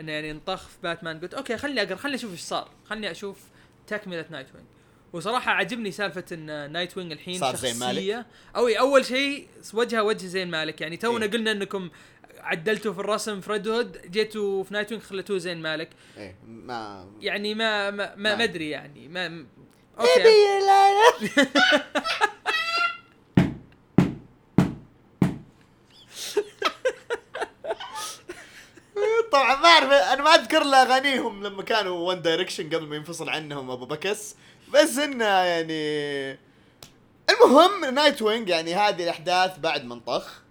إنه 0.00 0.12
يعني 0.12 0.30
انطخ 0.30 0.68
في 0.68 0.76
باتمان 0.82 1.20
قلت 1.20 1.34
okay 1.34 1.56
خليني 1.56 1.82
أقرأ 1.82 1.96
خليني 1.96 2.16
أشوف 2.16 2.32
إيش 2.32 2.40
صار. 2.40 2.70
خليني 2.84 3.10
أشوف 3.10 3.40
تكملة 3.86 4.24
Nightwing 4.30 4.66
وصراحة 5.12 5.52
عجبني 5.52 5.90
سالفة 5.90 6.24
إن 6.32 6.72
Nightwing 6.72 7.12
الحين 7.12 7.38
صار 7.38 7.56
زين 7.56 7.78
مالك؟ 7.78 8.26
أو 8.56 8.68
أول 8.68 9.04
شيء 9.04 9.48
وجهه 9.74 10.02
وجه 10.02 10.26
زين 10.26 10.50
مالك. 10.50 10.80
يعني 10.80 10.96
تونا 10.96 11.24
إيه. 11.24 11.30
قلنا 11.30 11.52
إنكم 11.52 11.90
عدلتوا 12.42 12.92
في 12.92 12.98
الرسم 12.98 13.40
في 13.40 13.52
Red 13.52 13.68
Hood 13.68 14.10
جيتوا 14.10 14.64
في 14.64 14.74
Nightwing 14.74 15.02
خليتوه 15.02 15.38
زين 15.38 15.62
مالك. 15.62 15.88
إيه 16.18 16.36
ما 16.46 17.06
يعني 17.20 17.54
ما 17.54 17.90
ما 17.90 18.14
ما, 18.16 18.36
ما- 18.36 18.44
ادري 18.44 18.70
يعني 18.70 19.08
ما 19.08 19.46
okay. 20.00 20.12
طبعا 29.32 29.56
ما 29.56 29.68
أعرف 29.68 29.90
أنا 29.92 30.22
ما 30.22 30.30
أذكر 30.34 30.64
له 30.64 30.82
أغانيهم 30.82 31.46
لما 31.46 31.62
كانوا 31.62 32.08
One 32.08 32.22
Direction 32.22 32.66
قبل 32.66 32.86
ما 32.86 32.96
ينفصل 32.96 33.28
عنهم 33.28 33.70
أبو 33.70 33.86
بكس. 33.86 34.34
بس 34.74 34.98
إنه 34.98 35.24
يعني 35.24 36.38
المهم 37.30 37.94
Nightwing 37.94 38.48
يعني 38.48 38.74
هذه 38.74 39.02
الأحداث 39.04 39.58
بعد 39.58 39.84
ما 39.84 39.94
انطخ 39.94 40.42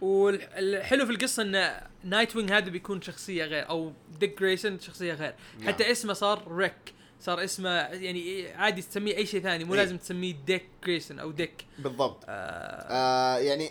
والحلو 0.00 1.06
في 1.06 1.12
القصة 1.12 1.42
إن 1.42 1.80
Nightwing 2.04 2.52
هذا 2.52 2.70
بيكون 2.70 3.02
شخصية 3.02 3.44
غير 3.44 3.68
أو 3.68 3.92
Dick 4.20 4.40
Grayson 4.40 4.80
شخصية 4.80 5.14
غير. 5.14 5.34
نعم. 5.58 5.68
حتى 5.68 5.90
اسمه 5.90 6.12
صار 6.12 6.52
Ric 6.52 6.94
صار 7.20 7.44
اسمه 7.44 7.70
يعني 7.70 8.48
عادي 8.48 8.82
تسميه 8.82 9.16
أي 9.16 9.26
شيء 9.26 9.40
ثاني 9.40 9.64
مو 9.64 9.74
إيه. 9.74 9.80
لازم 9.80 9.96
تسميه 9.96 10.34
Dick 10.46 10.66
Grayson 10.86 11.18
أو 11.18 11.30
Dick 11.30 11.64
بالضبط. 11.78 12.24
آه. 12.28 12.28
آه 12.28 13.38
يعني 13.38 13.70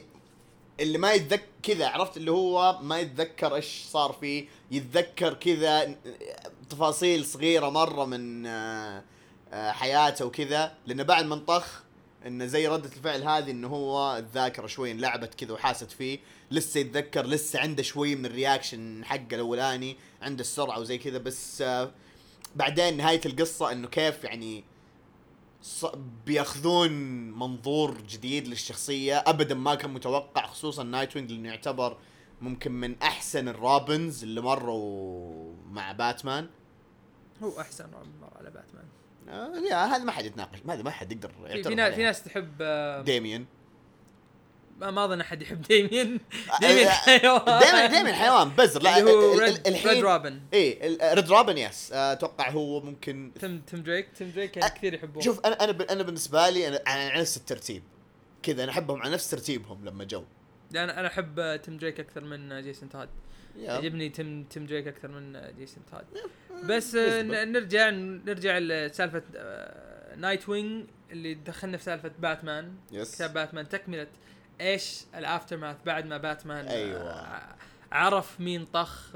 اللي 0.80 0.98
ما 0.98 1.14
يتذكر 1.14 1.44
كذا 1.64 1.88
عرفت؟ 1.88 2.18
اللي 2.18 2.32
هو 2.32 2.80
ما 2.82 3.00
يتذكر 3.00 3.56
إيش 3.56 3.84
صار 3.84 4.18
فيه. 4.22 4.48
يتذكر 4.72 5.34
كذا 5.34 5.96
تفاصيل 6.70 7.26
صغيرة 7.26 7.70
مرة 7.70 8.06
من 8.06 8.46
آه 8.46 9.04
آه 9.54 9.72
حياته 9.72 10.26
وكذا. 10.26 10.74
لأنه 10.88 11.04
بعد 11.04 11.26
ما 11.26 11.36
انطخ 11.36 11.84
انه 12.28 12.46
زي 12.46 12.68
ردة 12.68 12.90
الفعل 12.98 13.24
هذه 13.24 13.52
إنه 13.52 13.68
هو 13.68 14.18
الذاكرة 14.18 14.68
شوي 14.68 14.92
انلعبت 14.92 15.34
كذا 15.34 15.54
وحاست 15.54 15.92
فيه 15.92 16.20
لسه 16.52 16.80
يتذكر 16.80 17.26
لسه 17.26 17.60
عنده 17.60 17.84
شوي 17.84 18.16
من 18.16 18.26
ال 18.26 18.35
reaction 18.35 19.06
حقه 19.06 19.36
الأولاني 19.36 19.98
عنده 20.22 20.42
السرعة 20.42 20.80
وزي 20.80 20.98
كذا 20.98 21.18
بس 21.18 21.62
آه 21.62 21.92
بعدين 22.56 22.98
نهاية 22.98 23.22
القصة 23.26 23.72
إنه 23.72 23.88
كيف 23.88 24.24
يعني 24.24 24.64
بيأخذون 26.26 26.92
منظور 27.32 28.02
جديد 28.02 28.48
للشخصية 28.48 29.18
ابدا 29.18 29.56
ما 29.56 29.76
كان 29.76 29.94
متوقع 29.94 30.48
خصوصا 30.48 30.84
Nightwing 30.84 31.32
لأنه 31.32 31.50
يعتبر 31.50 31.98
ممكن 32.42 32.72
من 32.72 33.02
أحسن 33.02 33.48
ال 33.48 33.59
Robins 33.59 34.24
اللي 34.24 34.42
مروا 34.42 35.54
مع 35.72 35.92
باتمان. 35.92 36.50
هو 37.44 37.60
أحسن 37.60 37.90
مر 37.92 38.30
على 38.36 38.50
باتمان. 38.50 38.86
هذا 39.30 39.98
ما 40.04 40.12
حد 40.12 40.26
يتناقش 40.26 40.60
ما 40.66 40.74
هذا 40.74 40.84
ما 40.84 40.92
حد 40.92 41.12
يقدر 41.12 41.30
في, 41.30 41.36
يعترض 41.46 41.68
في, 41.68 41.76
ناس 41.76 41.94
في. 41.94 42.04
ناس 42.04 42.24
تحب 42.24 42.52
آه 42.62 43.02
Damian. 43.02 43.46
ما 44.80 44.92
ما 44.92 45.06
أظن 45.06 45.22
أحد 45.22 45.42
يحب 45.42 45.62
Damian 45.62 46.20
Damian 46.62 46.90
حيوان. 46.90 47.60
Damian 47.60 47.92
Damian 47.92 48.14
حيوان 48.16 48.50
بزر. 48.50 48.82
لا 48.82 48.98
اللي 49.00 49.12
هو 49.12 49.38
Red, 49.40 50.04
Robin 50.04 50.42
إيه 50.54 50.88
ال- 50.88 51.16
Red 51.18 51.30
Robin 51.30 51.58
yes 51.58 51.92
آه، 51.94 52.12
أتوقع 52.14 52.50
هو 52.50 52.82
ممكن 52.82 53.32
Tim 53.40 53.62
Tim 53.62 53.84
Drake 53.84 54.10
Tim 54.18 54.30
Drake 54.32 54.58
يعني 54.58 54.70
كثير 54.76 54.94
يحبوه. 54.94 55.24
شوف 55.24 55.40
أنا 55.46 55.64
أنا 55.64 55.78
أنا 55.92 56.04
بالنسبة 56.04 56.50
لي 56.50 56.68
أنا 56.68 56.80
على 56.88 57.22
نفس 57.22 57.38
الترتيب. 57.38 57.84
كذا 58.44 58.64
أنا 58.64 58.72
أحبهم 58.72 59.02
على 59.02 59.14
نفس 59.14 59.30
ترتيبهم 59.30 59.86
لما 59.86 60.04
جو. 60.04 60.24
أنا 60.76 61.00
أنا 61.00 61.08
أحب 61.08 61.40
آه، 61.40 61.56
Tim 61.56 61.78
Drake 61.78 62.00
أكثر 62.00 62.22
من 62.24 62.52
آه، 62.52 62.60
Jason 62.62 62.90
Todd 62.90 63.10
يا. 63.60 63.66
يعجبني 63.66 64.10
Tim 64.10 64.44
Tim 64.44 64.66
Drake 64.66 64.88
أكثر 64.88 65.08
من 65.08 65.36
آه، 65.36 65.52
Jason 65.52 65.84
Todd 65.92 66.06
بس 66.66 66.96
آه، 66.96 67.22
نرجع 67.46 67.90
نرجع 67.90 68.58
لسالفه 68.58 69.24
آه، 69.36 70.16
Nightwing 70.16 70.86
اللي 71.12 71.34
دخلنا 71.34 71.78
في 71.78 71.84
سالفة 71.84 72.12
Batman. 72.20 72.74
yes 72.92 73.16
كتاب 73.16 73.34
باتمان 73.34 73.70
تكملة 73.70 74.08
إيش 74.62 75.04
ال 75.16 75.58
aftermath 75.58 75.78
بعد 75.86 76.06
ما 76.06 76.18
باتمان 76.18 76.66
أيوة. 76.66 77.56
عرف 77.92 78.40
مين 78.42 78.66
طخ 78.66 79.16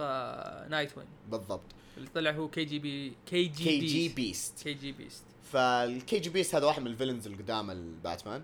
Nightwing. 0.69 1.09
بالضبط. 1.29 1.63
اللي 1.97 2.09
طلع 2.09 2.31
هو 2.31 2.47
كي 2.47 2.65
جي 2.65 2.79
بي 2.79 3.13
كي 3.25 3.43
جي 3.43 3.63
كي 3.63 3.79
جي 3.79 4.07
بي 4.09 4.15
بيست. 4.15 4.63
KGBeast. 4.63 5.23
فال 5.51 6.19
KGBeast 6.19 6.55
هذا 6.55 6.65
واحد 6.65 6.81
من 6.81 6.87
ال 6.87 6.92
villains 6.92 7.25
اللي 7.25 7.37
قدام 7.37 7.71
الباتمان 7.71 8.43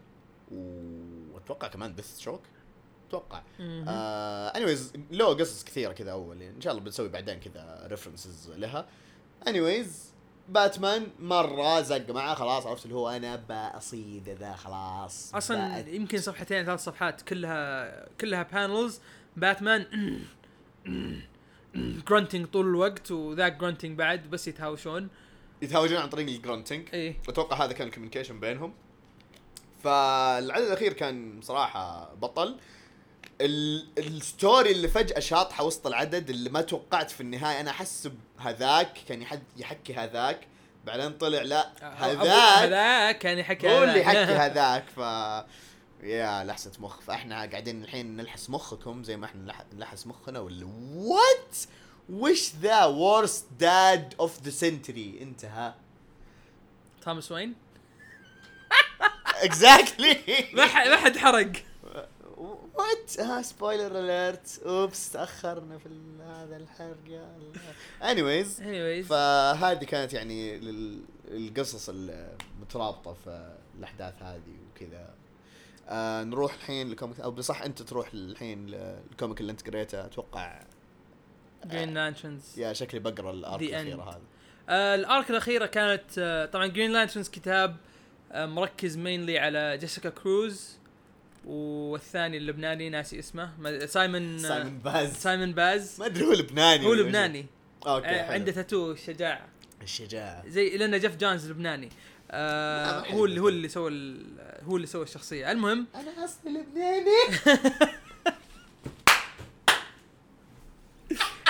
وأتوقع 0.51 1.67
كمان 1.67 1.95
Deathstroke 1.95 2.41
أتوقع 3.09 3.41
آه 3.59 4.47
anyways 4.47 4.93
له 5.11 5.25
قصص 5.25 5.63
كثيرة 5.63 5.91
كذا 5.93 6.11
أول 6.11 6.41
يعني 6.41 6.55
إن 6.55 6.61
شاء 6.61 6.73
الله 6.73 6.83
بنسوي 6.83 7.09
بعدين 7.09 7.39
كذا 7.39 7.87
references 7.89 8.51
لها. 8.57 8.85
anyways 9.47 10.09
Batman 10.49 11.07
مرة 11.19 11.81
زق 11.81 12.09
معاه 12.11 12.33
خلاص 12.35 12.65
عرفت 12.65 12.83
اللي 12.85 12.95
هو 12.95 13.09
أنا 13.09 13.35
بأصيد 13.35 14.29
ذا 14.29 14.53
خلاص 14.53 15.35
أصلا 15.35 15.83
Bat- 15.83 15.87
يمكن 15.87 16.17
صفحتين 16.17 16.65
ثلاث 16.65 16.83
صفحات 16.83 17.21
كلها 17.21 18.05
كلها 18.21 18.43
panels 18.43 18.99
Batman 19.37 19.85
grunting 22.09 22.45
طول 22.53 22.65
الوقت 22.65 23.11
وذاك 23.11 23.57
grunting 23.61 23.85
بعد 23.97 24.29
بس 24.29 24.47
يتهاوشون. 24.47 25.07
يتهاوشون 25.61 25.97
عن 25.97 26.09
طريق 26.09 26.27
ال 26.27 26.34
grunting 26.34 26.87
إيه. 26.93 27.15
أتوقع 27.29 27.65
هذا 27.65 27.73
كان 27.73 27.87
ال 27.87 27.91
communication 27.91 28.39
بينهم. 28.39 28.73
فالعدد 29.83 30.65
الأخير 30.65 30.93
كان 30.93 31.39
صراحة 31.41 32.13
بطل. 32.13 32.57
ال 33.41 33.63
story 33.63 34.71
اللي 34.71 34.87
فجأة 34.87 35.19
شاطحة 35.19 35.63
وسط 35.63 35.87
العدد 35.87 36.29
اللي 36.29 36.49
ما 36.49 36.61
توقعت 36.61 37.11
في 37.11 37.21
النهاية 37.21 37.59
أنا 37.59 37.71
احسب 37.71 38.15
هذاك 38.39 38.93
كان 39.07 39.21
يحد 39.21 39.43
يحكي 39.57 39.93
هذاك 39.93 40.47
بعدين 40.85 41.11
طلع 41.17 41.41
لا 41.41 41.69
هذاك 41.81 42.27
هذاك 42.63 43.17
كان 43.19 43.37
يحكي 43.37 43.69
هو 43.77 43.83
اللي. 43.83 43.99
يحكي 43.99 44.17
هذاك 44.45 44.83
ف 44.95 44.99
يا 46.03 46.43
لحسة 46.43 46.71
مخ 46.79 46.99
فإحنا 47.01 47.35
قاعدين 47.35 47.83
الحين 47.83 48.15
نلحس 48.17 48.49
مخكم 48.49 49.03
زي 49.03 49.17
ما 49.17 49.25
إحنا 49.25 49.41
نلح- 49.53 49.73
نلحس 49.75 50.07
مخنا 50.07 50.39
ولا 50.39 50.67
what 50.95 51.57
وش 52.09 52.51
the 52.61 52.81
worst 52.87 53.43
dad 53.63 54.25
of 54.25 54.29
the 54.47 54.51
century 54.61 55.21
انتهى 55.21 55.73
توماس 57.05 57.31
وين 57.31 57.55
exactly 59.43 60.17
ما 60.53 60.67
حد 60.97 61.17
حرق. 61.17 61.51
what 62.39 63.19
ها 63.19 63.41
spoiler 63.41 63.99
alert 63.99 64.61
oops 64.65 65.11
تأخرنا 65.11 65.77
في 65.77 65.89
هذا 66.23 66.57
الحرق 66.57 67.27
anyways 68.03 68.59
anyways 68.59 69.07
فهذه 69.09 69.83
كانت 69.83 70.13
يعني 70.13 70.59
القصص 71.27 71.89
المترابطه 71.89 73.13
في 73.13 73.55
الأحداث 73.79 74.23
هذه 74.23 74.57
وكذا. 74.71 75.13
آه 75.89 76.23
نروح 76.23 76.53
الحين 76.53 76.89
ل 76.89 76.94
comic 76.94 77.19
أو 77.19 77.31
بصح 77.31 77.61
أنت 77.61 77.81
تروح 77.81 78.09
الحين 78.13 78.67
لل 78.67 78.88
comic 78.88 79.41
اللي 79.41 79.51
أنت 79.51 79.69
قريته. 79.69 80.05
أتوقع 80.05 80.59
Green 81.65 81.93
Lanterns 81.93 82.59
يا 82.59 82.73
شكلي 82.73 82.99
بقرأ 82.99 83.31
ال 83.31 83.39
arc 83.39 83.61
الأخيرة. 83.61 84.03
هذا 84.09 84.21
آه 84.69 84.95
ال 84.95 85.04
arc 85.04 85.29
الأخيرة 85.29 85.65
كانت 85.65 86.17
آه 86.17 86.45
طبعا 86.45 86.67
Green 86.67 86.91
Lanterns 86.91 87.29
كتاب 87.29 87.77
آه 88.31 88.45
مركز 88.45 88.97
mainly 88.97 89.39
على 89.39 89.77
جيسيكا 89.77 90.09
كروز 90.09 90.78
والثاني 91.45 92.37
اللبناني 92.37 92.89
ناسي 92.89 93.19
اسمه. 93.19 93.51
سايمون 93.85 94.35
آه، 94.35 94.37
سايمون 94.37 94.79
باز. 94.79 95.13
سايمون 95.13 95.53
باز. 95.53 95.99
ما 95.99 96.05
أدري 96.05 96.25
هو 96.25 96.33
لبناني 96.33 96.85
هو 96.85 96.93
لبناني. 96.93 97.45
أوكي 97.87 98.07
آه 98.07 98.23
حلو. 98.23 98.33
عنده 98.33 98.51
تاتو 98.51 98.91
الشجاعه 98.91 99.47
الشجاعة. 99.81 100.47
زي 100.47 100.77
لأن 100.77 100.99
جيف 100.99 101.15
جونز 101.15 101.51
لبناني. 101.51 101.89
آه 102.31 102.99
هو 102.99 103.25
اللي 103.25 103.41
هو. 103.41 103.49
اللي 103.49 103.67
سوى 103.67 103.91
هو 104.63 104.75
اللي 104.75 104.87
سوى 104.87 105.03
الشخصية. 105.03 105.51
المهم. 105.51 105.87
أنا 105.95 106.25
أصلي 106.25 106.51
لبناني. 106.51 107.39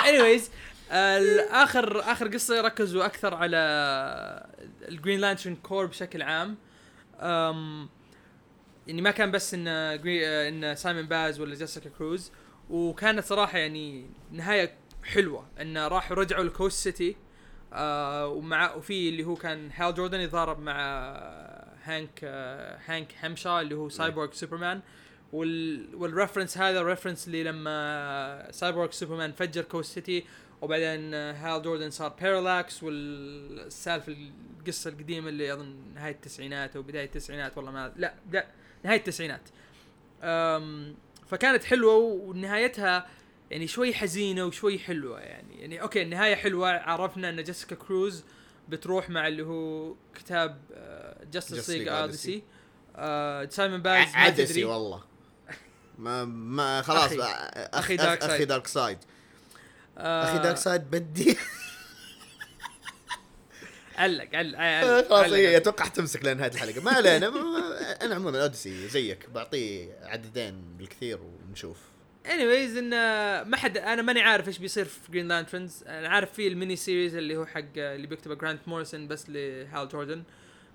Anyways 0.00 0.42
آه، 0.92 1.40
اخر 1.50 2.00
آخر 2.00 2.28
قصة 2.28 2.60
ركزوا 2.60 3.06
أكثر 3.06 3.34
على 3.34 3.56
ال 4.88 4.93
Green 4.93 5.20
Lantern 5.20 5.56
Corps 5.56 5.86
بشكل 5.86 6.22
عام. 6.22 6.56
أم 7.20 7.88
يعني 8.86 9.02
ما 9.02 9.10
كان 9.10 9.30
بس 9.30 9.54
إن 9.54 9.68
آه، 9.68 10.00
إن 10.48 10.74
سايمون 10.74 11.06
باز 11.06 11.40
ولا 11.40 11.54
جيسيكا 11.54 11.90
كروز. 11.98 12.32
وكانت 12.70 13.24
صراحة 13.24 13.58
يعني 13.58 14.06
نهاية 14.32 14.74
حلوة 15.04 15.46
إن 15.60 15.78
راحوا 15.78 16.16
رجعوا 16.16 16.44
ل 16.44 16.51
Coast 16.51 16.84
City 16.84 17.16
آه 17.72 18.26
ومع 18.26 18.74
وفي 18.74 19.08
اللي 19.08 19.24
هو 19.24 19.34
كان 19.34 19.70
هال 19.74 19.94
جوردن 19.94 20.20
يتضارب 20.20 20.60
مع 20.60 20.76
هانك 21.84 22.20
آه 22.24 22.78
هانك 22.86 23.14
هنشاو 23.22 23.60
اللي 23.60 23.74
هو 23.74 23.88
Cyborg 23.88 24.32
Superman. 24.32 24.80
وال 25.32 25.94
وال 25.94 26.06
reference 26.06 26.58
هذا 26.58 26.82
reference 26.82 27.26
اللي 27.26 27.44
لما 27.44 28.48
Cyborg 28.50 28.90
Superman 28.90 29.32
فجر 29.32 29.62
Coast 29.62 29.94
City 29.94 30.24
وبعدين 30.62 31.14
هال 31.14 31.62
جوردن 31.62 31.90
صار 31.90 32.08
بارالاكس 32.22 32.82
والسالفة 32.82 34.16
القصة 34.58 34.90
القديمة 34.90 35.28
اللي 35.28 35.52
أظن 35.52 35.76
نهاية 35.94 36.12
التسعينات 36.12 36.76
أو 36.76 36.82
بداية 36.82 37.04
التسعينات 37.04 37.56
والله 37.56 37.70
ما 37.72 37.92
لا 37.96 38.14
لا. 38.32 38.46
نهاية 38.84 38.98
التسعينات. 38.98 39.48
فكانت 41.28 41.64
حلوة 41.64 41.94
ونهايتها 41.96 43.06
يعني 43.50 43.66
شوي 43.66 43.94
حزينة 43.94 44.44
وشوي 44.44 44.78
حلوة 44.78 45.20
يعني. 45.20 45.60
يعني 45.60 45.82
أوكي 45.82 46.02
النهاية 46.02 46.34
حلوة 46.34 46.70
عرفنا 46.70 47.28
إن 47.28 47.42
جيسيكا 47.42 47.76
كروز 47.76 48.24
بتروح 48.68 49.10
مع 49.10 49.28
اللي 49.28 49.42
هو 49.42 49.94
كتاب 50.14 50.60
Justice 51.32 51.70
League 51.70 51.88
Odyssey 51.88 52.42
سايمون 53.50 53.82
باز 53.82 54.06
ما 54.08 54.16
عدسي 54.16 54.46
تدري. 54.46 54.64
والله. 54.64 55.02
ما 55.98 56.24
ما 56.24 56.82
خلاص 56.82 57.12
أخي. 57.56 57.96
دارك 57.96 58.66
سايد 58.66 58.98
آه، 59.98 60.24
أخي 60.24 60.38
دارك 60.38 60.56
سايد 60.56 60.90
بدي. 60.90 61.36
علق 64.00 64.28
علق 64.34 64.58
خلاص 65.08 65.24
علق 65.24 65.36
هي 65.36 65.56
أتوقع 65.56 65.86
تمسك 65.86 66.24
لنهايه 66.24 66.50
الحلقة. 66.50 66.80
ما 66.80 66.90
علينا 66.90 67.32
أنا 68.02 68.14
عموما 68.14 68.42
Odyssey 68.42 68.88
زيك 68.88 69.30
بعطيه 69.30 69.98
عددين 70.02 70.76
بالكثير 70.78 71.18
ونشوف. 71.22 71.78
Anyways 72.26 72.76
إن 72.76 72.90
ما 73.42 73.56
حد 73.56 73.78
أنا 73.78 74.02
ماني 74.02 74.20
عارف 74.20 74.48
إيش 74.48 74.58
بيصير 74.58 74.84
في 74.84 75.12
Green 75.12 75.28
Lanterns 75.28 75.84
أنا 75.86 76.08
عارف 76.08 76.32
في 76.32 76.48
ال 76.48 76.54
mini 76.54 76.76
series 76.76 77.16
اللي 77.16 77.36
هو 77.36 77.46
حق 77.46 77.64
اللي 77.76 78.06
بيكتبه 78.06 78.34
جرانت 78.34 78.68
موريسون 78.68 79.08
بس 79.08 79.30
لهال 79.30 79.88
جوردن 79.88 80.22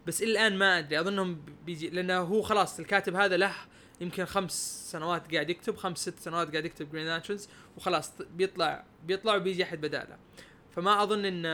بس 0.07 0.21
إلى 0.21 0.31
الآن 0.31 0.57
ما 0.57 0.79
أدري. 0.79 0.99
أظنهم 0.99 1.45
بيجي 1.65 1.89
لأنه 1.89 2.17
هو 2.17 2.41
خلاص 2.41 2.79
الكاتب 2.79 3.15
هذا 3.15 3.37
له 3.37 3.55
يمكن 4.01 4.25
خمس 4.25 4.83
سنوات 4.91 5.33
قاعد 5.33 5.49
يكتب 5.49 5.77
خمس 5.77 5.97
ست 5.97 6.19
سنوات 6.19 6.51
قاعد 6.51 6.65
يكتب 6.65 6.91
Green 6.91 7.05
Lanterns 7.05 7.49
وخلاص 7.77 8.11
بيطلع 8.35 8.83
بيطلع 9.05 9.35
وبيجي 9.35 9.63
أحد 9.63 9.81
بداله. 9.81 10.17
فما 10.75 11.03
أظن 11.03 11.25
إن 11.25 11.45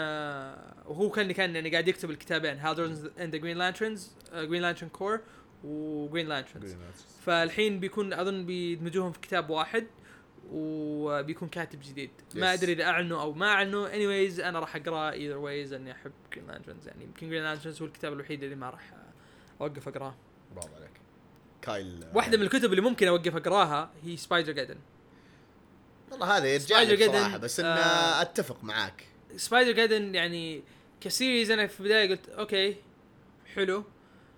وهو 0.86 1.10
كان 1.10 1.32
كان 1.32 1.56
يعني 1.56 1.70
قاعد 1.72 1.88
يكتب 1.88 2.10
الكتابين. 2.12 2.58
هال 2.60 2.76
جوردن 2.76 3.12
and 3.20 3.36
Green 3.36 3.58
Lanterns 3.58 4.12
Green 4.34 4.62
Lantern 4.62 4.90
Corps 4.90 5.20
و 5.64 5.75
Green 5.75 6.28
Lanterns 6.28 6.76
فالحين 7.26 7.80
بيكون 7.80 8.14
أظن 8.14 8.46
بيدمجوهم 8.46 9.12
في 9.12 9.20
كتاب 9.20 9.50
واحد 9.50 9.88
وبيكون 10.52 11.48
كاتب 11.50 11.80
جديد. 11.82 12.10
ما 12.36 12.42
Yes. 12.56 12.60
أدري 12.60 12.74
إذا 12.74 12.84
أعلنوا 12.84 13.22
أو 13.22 13.34
ما 13.34 13.48
أعلنوا. 13.48 13.88
Anyways 13.90 14.40
أنا 14.44 14.60
راح 14.60 14.76
اقراه 14.76 15.12
either 15.12 15.38
ways 15.38 15.74
إني 15.74 15.92
أحب 15.92 16.12
Green 16.34 16.48
Lanterns 16.48 16.88
يعني 16.88 17.04
يمكن 17.04 17.30
Green 17.30 17.44
Lanterns 17.44 17.82
هو 17.82 17.88
الكتاب 17.88 18.14
الوحيد 18.14 18.44
اللي 18.44 18.56
ما 18.56 18.70
راح 18.70 18.94
أوقف 19.62 19.88
أقرأه. 19.88 20.16
برافو 20.56 20.76
عليك. 20.76 20.92
كايل 21.62 22.06
واحدة 22.14 22.38
من 22.38 22.44
الكتب 22.44 22.70
اللي 22.72 22.82
ممكن 22.82 23.08
أوقف 23.08 23.36
أقرأها 23.36 23.92
هي 24.04 24.18
Spider-Geddon 24.18 24.78
والله 26.12 26.38
هذا 26.38 26.48
يرجع 26.54 26.82
لي 26.82 27.08
بصراحه 27.08 27.38
بس 27.38 27.60
انه 27.60 27.70
آه، 27.70 28.22
أتفق 28.22 28.64
معاك. 28.64 29.04
Spider-Geddon 29.38 30.16
يعني 30.16 30.64
ك 31.02 31.09
series 31.09 31.52
أنا 31.52 31.68
في 31.68 31.80
البداية 31.80 32.10
قلت 32.10 32.30
أوكي 32.30 32.76
حلو. 33.56 33.84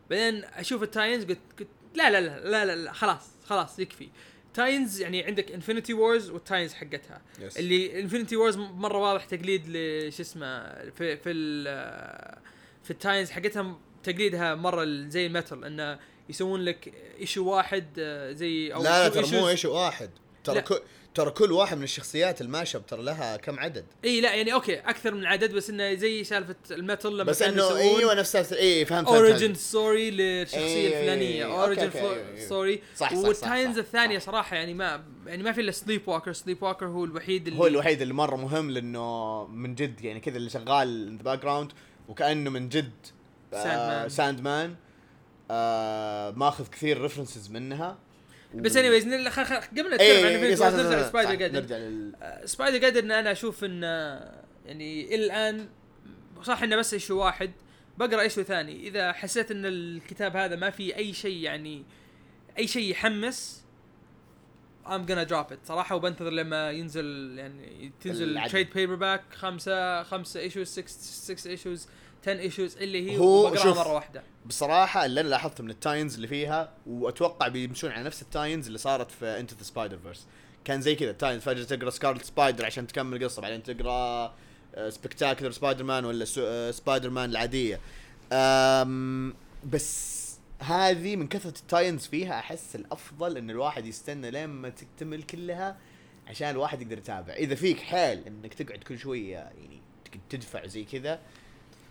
بعدين 0.09 0.43
أشوف 0.43 0.83
ال 0.83 0.88
tie-ins 0.88 1.25
قلت 1.25 1.39
قلت 1.59 1.67
لا 1.95 2.11
لا 2.11 2.21
لا 2.21 2.39
لا 2.49 2.65
لا, 2.65 2.75
لا 2.75 2.93
خلاص 2.93 3.29
خلاص 3.45 3.79
يكفي. 3.79 4.09
tie-ins 4.53 5.01
يعني 5.01 5.23
عندك 5.23 5.51
Infinity 5.51 5.93
Wars 5.93 6.29
وال 6.29 6.39
tie-ins 6.39 6.73
حقتها. 6.73 7.21
Yes. 7.39 7.57
اللي 7.57 7.99
Infinity 7.99 8.35
Wars 8.35 8.57
مرة 8.57 8.97
واضح 8.97 9.25
تقليد 9.25 9.63
لش 9.67 10.19
اسمه 10.19 10.73
في 10.91 11.17
في 11.17 11.31
ال 11.31 11.63
في 12.83 12.91
ال 12.91 12.96
tie-ins 12.96 13.31
حقتها 13.31 13.79
تقليدها 14.03 14.55
مرة 14.55 14.85
زي 15.07 15.25
ال 15.25 15.32
Metal 15.32 15.65
انه 15.65 15.99
يسوون 16.29 16.61
لك 16.61 16.93
issue 17.19 17.45
واحد 17.49 17.87
آه، 17.99 18.31
زي 18.31 18.73
أو 18.73 18.83
لا 18.83 19.03
لا 19.03 19.09
ترى 19.09 19.39
مو 19.39 19.45
issues. 19.45 19.49
إيش 19.49 19.65
واحد. 19.65 20.09
ترى 20.43 20.63
ترى 21.15 21.31
كل 21.31 21.51
واحد 21.51 21.77
من 21.77 21.83
الشخصيات 21.83 22.41
ال 22.41 22.47
mashup 22.47 22.85
ترى 22.85 23.03
لها 23.03 23.37
كم 23.37 23.59
عدد 23.59 23.85
إي 24.05 24.21
لا 24.21 24.33
يعني 24.33 24.53
أوكي 24.53 24.79
أكثر 24.79 25.13
من 25.13 25.25
عدد 25.25 25.53
بس 25.53 25.69
إنه 25.69 25.93
زي 25.93 26.23
سالفة 26.23 26.55
ال 26.71 26.78
Metal 26.78 27.13
لما 27.17 27.23
بس 27.23 27.41
إنه 27.41 27.77
أيوه 27.77 28.13
نفس 28.13 28.53
إي 28.53 28.85
فهمت 28.85 29.07
origin 29.07 29.53
story 29.53 30.11
للشخصية 30.11 30.87
الفلانية 30.87 31.45
origin. 31.45 31.91
story 32.37 32.81
صح، 32.95 33.09
صح، 33.09 33.15
صح، 33.15 33.27
وال 33.27 33.38
tie-ins 33.38 33.77
الثانية 33.77 34.19
صح. 34.19 34.25
صراحة 34.25 34.55
يعني 34.55 34.73
ما 34.73 35.03
يعني 35.27 35.43
ما 35.43 35.51
في 35.51 35.61
إلا 35.61 35.71
Sleepwalker 35.71 36.33
Sleepwalker 36.33 36.85
هو 36.85 37.05
الوحيد 37.05 37.47
اللي 37.47 37.59
هو 37.59 37.67
الوحيد 37.67 38.01
اللي 38.01 38.13
مرة 38.13 38.35
مهم 38.35 38.71
لأنه 38.71 39.47
من 39.47 39.75
جد 39.75 40.01
يعني 40.01 40.19
كذا 40.19 40.37
اللي 40.37 40.49
شغال 40.49 41.07
in 41.07 41.17
the 41.17 41.23
background 41.23 41.71
وكأنه 42.09 42.49
من 42.49 42.69
جد. 42.69 42.91
Sandman 44.07 44.75
آه 45.51 46.31
ماخذ 46.31 46.67
كثير 46.67 47.01
references 47.01 47.49
منها 47.51 47.97
بس 48.53 48.77
anyways 48.77 49.03
قبل 49.03 49.27
نتكلم 49.27 49.87
إيه، 49.99 50.25
عن 50.25 50.43
إيه، 50.43 50.55
صح، 50.55 50.67
نرجع 50.67 51.01
ل 51.01 51.05
Spider 51.05 51.29
صح، 51.29 51.35
Geddon 51.35 51.55
نرجع 51.55 51.77
لل 51.77 52.13
سبايدر 52.45 52.77
جاردن 52.77 53.11
أنا 53.11 53.31
أشوف 53.31 53.63
إن 53.63 53.83
يعني 54.65 55.15
إلى 55.15 55.25
الآن 55.25 55.69
صح 56.43 56.63
إنه 56.63 56.75
بس 56.75 56.93
issue 56.93 57.19
واحد 57.19 57.51
بقرأ 57.97 58.21
issue 58.21 58.43
ثاني. 58.43 58.87
إذا 58.87 59.11
حسيت 59.11 59.51
إن 59.51 59.65
الكتاب 59.65 60.37
هذا 60.37 60.55
ما 60.55 60.69
في 60.69 60.95
أي 60.95 61.13
شيء 61.13 61.37
يعني 61.37 61.83
أي 62.57 62.67
شيء 62.67 62.91
يحمس 62.91 63.63
I'm 64.85 65.05
gonna 65.07 65.29
drop 65.29 65.51
it 65.51 65.67
صراحة. 65.67 65.95
وبنتظر 65.95 66.29
لما 66.29 66.71
ينزل 66.71 67.35
يعني 67.37 67.91
تنزل. 68.01 68.49
trade 68.49 68.73
paperback 68.73 69.23
خمسة 69.33 70.03
خمسة 70.03 70.39
issues 70.39 70.67
6 70.67 70.87
6 70.87 71.49
issues 71.49 71.87
10 72.23 72.39
issues 72.39 72.77
اللي 72.77 73.11
هي 73.11 73.17
هو 73.17 73.55
شوف. 73.55 73.77
مرة 73.77 73.93
واحدة. 73.93 74.23
بصراحة 74.45 75.05
اللي 75.05 75.21
أنا 75.21 75.27
لاحظته 75.27 75.63
من 75.63 75.69
ال 75.69 75.75
tie-ins 75.75 76.15
اللي 76.15 76.27
فيها 76.27 76.73
وأتوقع 76.87 77.47
بيمشون 77.47 77.91
على 77.91 78.03
نفس 78.03 78.21
ال 78.21 78.27
tie-ins 78.27 78.65
اللي 78.67 78.77
صارت 78.77 79.11
في 79.11 79.25
Into 79.39 79.53
the 79.53 79.63
Spider-Verse 79.63 80.25
كان 80.65 80.81
زي 80.81 80.95
كذا 80.95 81.09
ال 81.11 81.15
tie-ins 81.15 81.41
فجأة 81.43 81.63
تقرأ 81.63 81.89
Scarlet 81.89 82.25
Spider 82.25 82.65
عشان 82.65 82.87
تكمل 82.87 83.23
القصة 83.23 83.41
بعدين 83.41 83.63
تقرأ 83.63 84.33
Spectacular 84.89 85.51
Spider-Man 85.51 86.05
ولا 86.05 86.25
سبايدر 86.71 87.09
مان 87.09 87.29
العادية. 87.29 87.79
أم، 88.31 89.33
بس 89.71 90.23
هذه 90.59 91.15
من 91.15 91.27
كثرة 91.27 91.57
ال 91.59 91.65
tie-ins 91.65 92.07
فيها 92.07 92.39
أحس 92.39 92.75
الأفضل 92.75 93.37
إن 93.37 93.49
الواحد 93.49 93.85
يستنى 93.85 94.31
لين 94.31 94.49
ما 94.49 94.69
تكتمل 94.69 95.23
كلها 95.23 95.77
عشان 96.27 96.49
الواحد 96.49 96.81
يقدر 96.81 96.97
يتابع. 96.97 97.33
إذا 97.33 97.55
فيك 97.55 97.79
حيل 97.79 98.23
إنك 98.27 98.53
تقعد 98.53 98.79
كل 98.79 98.99
شوية 98.99 99.33
يعني 99.33 99.81
تدفع 100.29 100.65
زي 100.65 100.83
كذا 100.83 101.19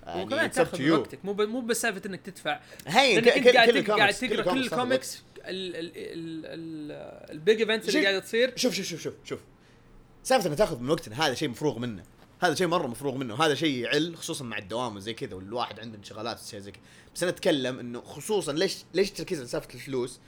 يعني 0.06 0.22
وكمان 0.22 0.50
تاخذ. 0.50 0.90
وقتك. 0.90 1.24
مو 1.24 1.32
مو 1.32 1.60
بس 1.60 1.80
سالفه 1.80 2.02
إنك 2.06 2.20
تدفع. 2.20 2.60
لأنك 2.86 3.28
أنت 3.28 3.48
قاعد 3.48 3.90
قاعد 3.90 4.14
تقرأ 4.14 4.42
كل 4.42 4.62
ال 4.62 4.71
comics 4.71 5.22
ال 7.30 7.38
big 7.38 7.60
events 7.60 7.88
اللي 7.88 8.02
قاعدة 8.02 8.18
تصير. 8.18 8.52
شوف 8.56 8.74
شوف 8.74 8.86
شوف 8.86 9.00
شوف 9.02 9.14
شوف. 9.24 9.40
سالفة 10.22 10.46
انها 10.46 10.56
تاخذ 10.56 10.80
من 10.80 10.90
وقتنا 10.90 11.26
هذا 11.26 11.34
شيء 11.34 11.48
مفروغ 11.48 11.78
منه. 11.78 12.02
هذا 12.40 12.54
شيء 12.54 12.66
مرة 12.66 12.86
مفروغ 12.86 13.16
منه 13.16 13.34
هذا 13.44 13.54
شيء 13.54 13.74
يعل 13.74 14.16
خصوصا 14.16 14.44
مع 14.44 14.58
الدوام 14.58 14.96
وزي 14.96 15.14
كذا 15.14 15.34
والواحد 15.34 15.80
عنده 15.80 15.98
انشغالات 15.98 16.40
وشيء 16.40 16.60
زي 16.60 16.70
كذا. 16.70 16.82
بس 17.14 17.22
أنا 17.22 17.32
أتكلم 17.32 17.78
إنه 17.78 18.00
خصوصا 18.00 18.52
ليش 18.52 18.76
ليش 18.94 19.08
التركيز 19.08 19.38
على 19.38 19.48
سالفة 19.48 19.74
الفلوس؟ 19.74 20.20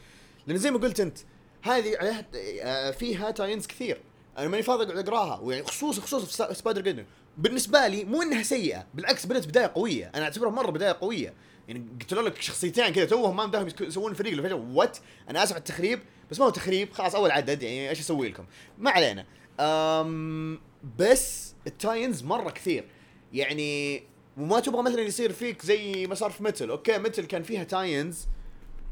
لأن 0.47 0.59
زي 0.59 0.71
ما 0.71 0.79
قلت 0.79 1.01
أنت 1.01 1.19
هذه 1.63 1.97
عليها 1.97 2.27
آه، 2.63 2.91
فيها 2.91 3.31
tie-ins 3.31 3.66
كثير. 3.67 4.01
أنا 4.39 4.49
ماني 4.49 4.63
فاضي 4.63 4.85
أقعد 4.85 5.09
أقراها. 5.09 5.41
ويعني 5.41 5.65
خصوصا 5.65 6.01
خصوصا 6.03 6.49
في 6.49 6.55
Spider-Geddon 6.55 7.05
بالنسبة 7.38 7.87
لي 7.88 8.05
مو 8.05 8.23
إنها 8.23 8.42
سيئة 8.42 8.87
بالعكس 8.94 9.27
بدأت 9.27 9.47
بداية 9.47 9.73
قوية. 9.75 10.12
أنا 10.14 10.25
أعتبرها 10.25 10.51
مرة 10.51 10.70
بداية 10.70 10.97
قوية. 11.01 11.35
يعني 11.68 11.87
قلت 12.01 12.14
لك 12.14 12.40
شخصيتين 12.42 12.88
كذا 12.88 13.05
توهم 13.05 13.37
ما 13.37 13.47
بداهم 13.47 13.66
يسك- 13.66 13.81
يسوون 13.81 14.14
فريق 14.14 14.42
فجاه 14.42 14.55
what 14.55 14.99
أنا 15.31 15.42
آسف 15.42 15.53
على 15.53 15.59
التخريب 15.59 16.01
بس 16.31 16.38
ما 16.38 16.47
هو 16.47 16.51
تخريب. 16.51 16.92
خلاص 16.92 17.14
أول 17.14 17.31
عدد 17.31 17.62
يعني 17.62 17.90
إيش 17.90 18.01
أسوي 18.01 18.29
لكم؟ 18.29 18.44
ما 18.79 18.90
علينا. 18.90 19.27
أم 19.61 20.61
بس 20.99 21.55
ال 21.66 21.74
tie-ins 21.74 22.23
مرة 22.23 22.51
كثير. 22.51 22.85
يعني 23.33 24.03
وما 24.37 24.61
تبغى 24.61 24.83
مثلا 24.83 25.01
يصير 25.01 25.33
فيك 25.33 25.62
زي 25.66 26.07
ما 26.07 26.14
صار 26.14 26.31
في 26.31 26.42
Metal 26.42 26.70
okay 26.70 26.99
Metal 26.99 27.25
كان 27.25 27.42
فيها 27.42 27.64
tie-ins. 27.64 28.27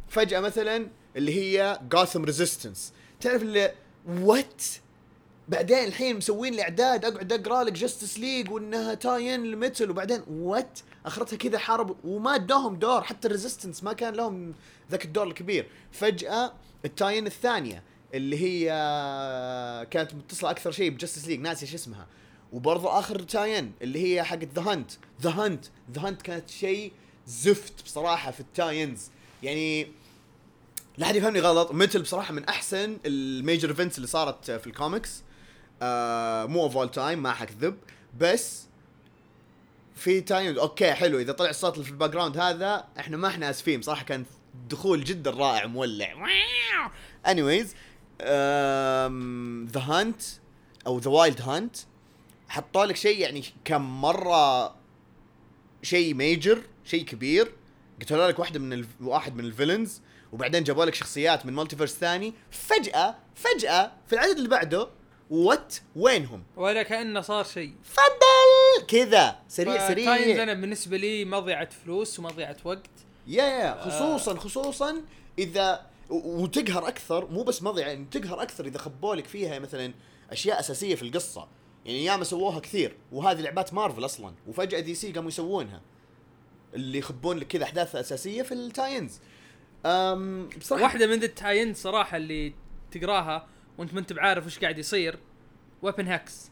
فجأة 0.08 0.40
مثلا 0.40 0.86
اللي 1.16 1.34
هي 1.34 1.80
Gotham 1.92 2.24
Resistance 2.24 2.92
تعرف 3.20 3.42
اللي 3.42 3.72
what 4.08 4.62
بعدين 5.48 5.84
الحين 5.84 6.16
مسوين 6.16 6.54
لي 6.54 6.62
أعداد 6.62 7.04
أقعد 7.04 7.32
أقرأ 7.32 7.64
لك 7.64 7.72
Justice 7.72 8.18
League 8.18 8.50
وإنها 8.50 8.94
tie-in 8.94 9.42
ل 9.42 9.50
Metal 9.50 9.90
وبعدين 9.90 10.22
what 10.30 10.78
أخرتها 11.06 11.36
كذا 11.36 11.58
حرب 11.58 11.96
وما 12.04 12.34
ادوهم 12.34 12.76
دور 12.76 13.02
حتى 13.02 13.28
ال 13.28 13.33
resistance 13.33 13.84
ما 13.84 13.92
كان 13.92 14.14
لهم 14.14 14.54
ذاك 14.90 15.04
الدور 15.04 15.26
الكبير. 15.26 15.66
فجأة 15.92 16.52
ال 16.84 16.90
tie-in 16.90 17.26
الثانية 17.26 17.82
اللي 18.14 18.42
هي 18.42 18.66
كانت 19.90 20.14
متصلة 20.14 20.50
أكثر 20.50 20.70
شيء 20.70 20.90
ب 20.90 20.95
Justice 20.95 21.28
League 21.28 21.40
ناسي 21.40 21.66
إيش 21.66 21.74
اسمها. 21.74 22.06
وبرضو 22.52 22.88
آخر 22.88 23.22
tie-in 23.22 23.72
اللي 23.82 24.04
هي 24.04 24.22
حقت 24.22 24.48
the 24.54 24.62
hunt 24.62 24.90
the 25.22 25.30
hunt 25.30 25.64
the 25.92 26.02
hunt 26.08 26.22
كانت 26.22 26.50
شيء 26.50 26.92
زفت 27.26 27.84
بصراحة 27.84 28.30
في 28.30 28.40
ال 28.40 28.49
tie-ins 28.49 29.10
يعني 29.42 29.88
لا 30.98 31.06
أحد 31.06 31.16
يفهمني 31.16 31.40
غلط 31.40 31.72
Metal 31.72 32.02
بصراحة 32.02 32.34
من 32.34 32.44
أحسن 32.44 32.96
ال 33.06 33.17
major 33.17 33.70
events 33.70 33.96
اللي 33.96 34.08
صارت 34.08 34.50
في 34.50 34.66
الكوميكس 34.66 35.22
آه 35.82 36.46
مو 36.46 36.62
of 36.62 36.76
all 36.76 36.90
time 36.90 37.22
ما 37.22 37.32
حكذب 37.32 37.78
بس 38.18 38.66
في 39.94 40.20
time 40.20 40.58
okay 40.58 40.92
حلو. 40.92 41.18
إذا 41.18 41.32
طلع 41.32 41.50
الصوت 41.50 41.74
اللي 41.74 41.84
في 41.84 41.90
ال 41.90 42.10
background 42.10 42.38
هذا 42.38 42.84
إحنا 42.98 43.16
ما 43.16 43.28
إحنا 43.28 43.50
آسفين. 43.50 43.80
بصراحه 43.80 44.04
كان 44.04 44.24
دخول 44.68 45.04
جدا 45.04 45.30
رائع 45.30 45.66
مولع. 45.66 46.14
anyways 47.26 47.74
the 49.72 49.80
hunt 49.80 50.22
أو 50.86 50.98
the 50.98 51.10
wild 51.10 51.40
hunt 51.40 51.76
حطوا 52.48 52.84
لك 52.84 52.96
شيء 52.96 53.18
يعني 53.18 53.44
كان 53.64 53.80
مرة 53.80 54.74
شيء 55.82 56.14
major 56.14 56.62
شيء 56.84 57.04
كبير. 57.04 57.52
قتلوا 58.00 58.28
لك 58.28 58.38
واحدة 58.38 58.60
من. 58.60 58.86
واحد 59.00 59.36
من 59.36 59.44
ال 59.44 59.50
villains 59.50 60.00
وبعدين 60.32 60.64
جابوا 60.64 60.84
لك 60.84 60.94
شخصيات 60.94 61.46
من 61.46 61.52
multiverse 61.52 61.94
ثاني. 61.94 62.34
فجأة 62.50 63.16
فجأة 63.34 63.92
في 64.06 64.12
العدد 64.12 64.36
اللي 64.36 64.48
بعده 64.48 64.88
what 65.30 65.74
وينهم. 65.96 66.44
ولا 66.56 66.82
كأنه 66.82 67.20
صار 67.20 67.44
شيء. 67.44 67.74
فضل 67.84 68.86
كذا. 68.88 69.38
سريع 69.48 69.88
سريع. 69.88 70.42
أنا 70.42 70.54
بالنسبة 70.54 70.96
لي 70.96 71.24
مضيعة 71.24 71.68
فلوس 71.70 72.18
ومضيعة 72.18 72.56
وقت. 72.64 72.90
yeah 73.26 73.44
yeah. 73.44 73.80
خصوصا 73.84 74.34
خصوصا 74.34 75.02
إذا 75.38 75.86
وتقهر 76.10 76.88
أكثر. 76.88 77.26
مو 77.26 77.42
بس 77.42 77.62
مضيعة 77.62 77.88
يعني 77.88 78.06
تقهر 78.10 78.42
أكثر 78.42 78.66
إذا 78.66 78.78
خبوا 78.78 79.14
لك 79.14 79.26
فيها 79.26 79.58
مثلا 79.58 79.94
أشياء 80.30 80.60
أساسية 80.60 80.94
في 80.94 81.02
القصة. 81.02 81.48
يعني 81.84 82.04
ياما 82.04 82.24
سووها 82.24 82.60
كثير 82.60 82.96
وهذه 83.12 83.40
لعبات 83.40 83.74
مارفل 83.74 84.04
أصلا 84.04 84.34
وفجأة 84.46 84.80
DC 84.80 85.12
قاموا 85.12 85.28
يسوونها. 85.28 85.80
اللي 86.74 86.98
يخبون 86.98 87.38
لك 87.38 87.46
كذا 87.46 87.64
أحداث 87.64 87.96
أساسية 87.96 88.42
في 88.42 88.54
ال 88.54 88.62
tie-ins. 88.62 89.20
أم 89.86 90.48
بصراحة 90.58 90.82
واحدة 90.82 91.06
من 91.06 91.22
ال 91.22 91.30
tie-in 91.30 91.74
صراحة 91.74 92.16
اللي 92.16 92.54
تقراها 92.90 93.46
وانت 93.78 93.94
ما 93.94 94.00
انت 94.00 94.12
بعارف 94.12 94.46
وش 94.46 94.58
قاعد 94.58 94.78
يصير. 94.78 95.18
Weapon 95.82 96.08
Hex 96.08 96.50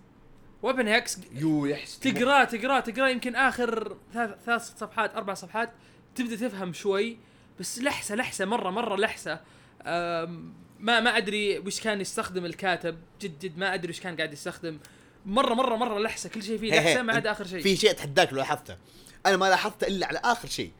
Weapon 0.62 0.88
Hex 0.88 1.18
يو 1.32 1.66
يحس 1.66 1.98
تقراه 1.98 2.44
تقراه 2.44 2.80
تقراه 2.80 3.08
يمكن 3.08 3.36
آخر 3.36 3.96
ثلاث 4.12 4.30
ثلاث 4.46 4.62
صفحات 4.78 5.14
أربع 5.14 5.34
صفحات 5.34 5.72
تبدأ 6.14 6.36
تفهم 6.36 6.72
شوي 6.72 7.16
بس 7.60 7.78
لحسة 7.78 8.14
لحسة 8.14 8.44
مرة 8.44 8.70
مرة 8.70 8.96
لحسة. 8.96 9.40
ما 10.80 11.00
ما 11.00 11.16
أدري 11.16 11.58
وش 11.58 11.80
كان 11.80 12.00
يستخدم 12.00 12.44
الكاتب. 12.44 12.98
جد 13.20 13.38
جد 13.38 13.58
ما 13.58 13.74
أدري 13.74 13.90
وش 13.90 14.00
كان 14.00 14.16
قاعد 14.16 14.32
يستخدم. 14.32 14.78
مرة 15.26 15.54
مرة 15.54 15.76
مرة 15.76 15.98
لحسة. 15.98 16.28
كل 16.28 16.42
شيء 16.42 16.58
فيه 16.58 16.70
لحسة 16.70 17.02
ما 17.02 17.12
عدا 17.12 17.30
آخر 17.30 17.46
شيء. 17.46 17.62
في 17.62 17.76
شيء 17.76 17.90
اتحداك 17.90 18.32
لو 18.32 18.38
لاحظته. 18.38 18.76
أنا 19.26 19.36
ما 19.36 19.50
لاحظته 19.50 19.86
إلا 19.86 20.06
على 20.06 20.20
آخر 20.24 20.48
شيء؟ 20.48 20.72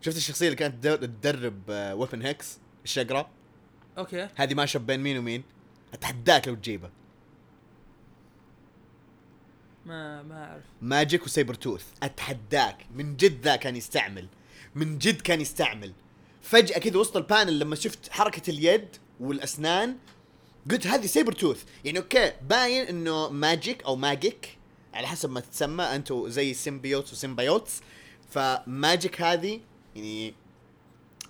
شفت 0.00 0.16
الشخصية 0.16 0.46
اللي 0.46 0.56
كانت 0.56 0.74
تدر- 0.74 0.96
تدرب 0.96 1.62
Weapon 1.68 2.22
Hex 2.22 2.58
الشقره 2.84 3.30
okay. 4.00 4.28
هذه 4.34 4.54
mashup 4.54 4.86
بين 4.86 5.00
مين 5.00 5.18
ومين. 5.18 5.42
أتحداك 5.94 6.48
لو 6.48 6.54
تجيبه. 6.54 6.90
ما 9.86 10.22
ما 10.22 10.44
أعرف. 10.44 10.64
Magik 10.82 11.24
و 11.24 11.54
Sabretooth. 11.54 11.84
أتحداك. 12.02 12.86
من 12.94 13.16
جد 13.16 13.42
ذا 13.42 13.56
كان 13.56 13.76
يستعمل. 13.76 14.28
من 14.74 14.98
جد 14.98 15.20
كان 15.20 15.40
يستعمل. 15.40 15.92
فجأة 16.42 16.78
كذا 16.78 16.98
وسط 16.98 17.16
ال 17.16 17.23
panel 17.23 17.58
لما 17.58 17.76
شفت 17.76 18.12
حركة 18.12 18.50
اليد 18.50 18.96
والأسنان 19.20 19.96
قلت 20.70 20.86
هذه 20.86 21.06
Sabretooth. 21.06 21.64
يعني 21.84 21.98
okay 21.98 22.32
باين 22.42 22.86
إنه 22.86 23.28
Magik 23.28 23.82
أو 23.82 23.96
Magik 23.96 24.56
على 24.94 25.06
حسب 25.06 25.30
ما 25.30 25.40
تتسمى 25.40 25.84
انتو 25.84 26.28
زي 26.28 26.54
symbiotes 26.54 27.12
و 27.12 27.19
symbiotes 27.19 27.80
ف 28.30 28.45
Magik 28.45 29.22
هذه 29.22 29.60
يعني 29.96 30.34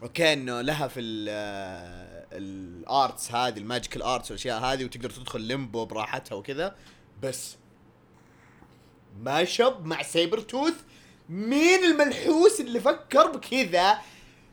okay 0.02 0.32
إنه 0.32 0.60
لها 0.60 0.88
في 0.88 1.00
ال 2.32 2.52
arts 2.52 3.32
هذه 3.32 3.58
ال 3.58 3.64
magical 3.64 4.02
arts 4.02 4.30
والأشياء 4.30 4.60
هذه 4.60 4.84
وتقدر 4.84 5.10
تدخل 5.10 5.40
Limbo 5.40 5.84
براحتها 5.84 6.34
وكذا. 6.36 6.76
بس 7.22 7.56
ما 9.22 9.44
شب 9.44 9.84
مع 9.86 10.02
سايبر 10.02 10.40
توث 10.40 10.74
مين 11.28 11.84
الملحوس 11.84 12.60
اللي 12.60 12.80
فكر 12.80 13.30
بكذا؟ 13.30 13.98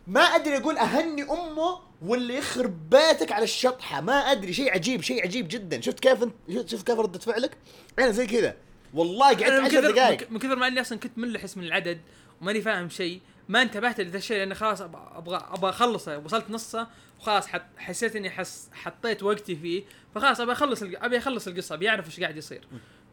ما 0.08 0.22
أدري 0.22 0.58
أقول 0.58 0.78
أهني 0.78 1.24
أمه 1.24 1.80
ولا 2.02 2.34
يخرب 2.34 2.90
بيتك 2.90 3.32
على 3.32 3.44
الشطحة. 3.44 4.02
ما 4.02 4.14
أدري 4.14 4.54
شيء 4.54 4.74
عجيب 4.74 5.02
شيء 5.02 5.24
عجيب 5.24 5.48
جدا. 5.48 5.82
شفت 5.82 6.00
كيف 6.00 6.24
انت 6.24 6.34
شفت- 6.70 6.88
كيف 6.88 7.00
ردة 7.00 7.20
فعلك؟ 7.20 7.58
أنا 8.00 8.12
زي 8.12 8.28
كذا. 8.28 8.56
والله 8.94 9.26
قعدت 9.28 9.42
أنا 9.42 9.60
من 9.60 9.66
10 9.66 9.80
كثر 9.82 9.92
دقائق 9.92 10.32
من 10.32 10.40
كثر 10.40 10.56
ما 10.56 10.68
إني 10.68 10.82
أصلا 10.82 11.00
كنت 11.00 11.18
منلحس 11.18 11.58
من 11.58 11.64
العدد 11.64 12.02
وماني 12.42 12.62
فاهم 12.62 12.90
شيء 12.90 13.22
ما 13.50 13.62
انتبهت 13.62 14.02
لذا 14.02 14.18
الشيء 14.18 14.38
لأني 14.38 14.56
خلاص 14.56 14.82
أبغى 14.82 15.48
أبغى 15.52 15.70
أخلصه. 15.70 16.18
وصلت 16.18 16.46
نصه 16.50 16.88
وخلاص 17.20 17.48
حسيت 17.78 18.16
إني 18.16 18.30
حس 18.30 18.70
حطيت 18.74 19.24
وقتي 19.24 19.56
فيه. 19.56 19.84
فخلاص 20.16 20.40
أبي 20.40 20.52
أخلص 20.52 20.84
أبي 20.84 21.18
أخلص 21.18 21.48
القصة 21.48 21.76
أبي 21.76 21.90
أعرف 21.90 22.06
إيش 22.06 22.20
قاعد 22.20 22.38
يصير. 22.38 22.68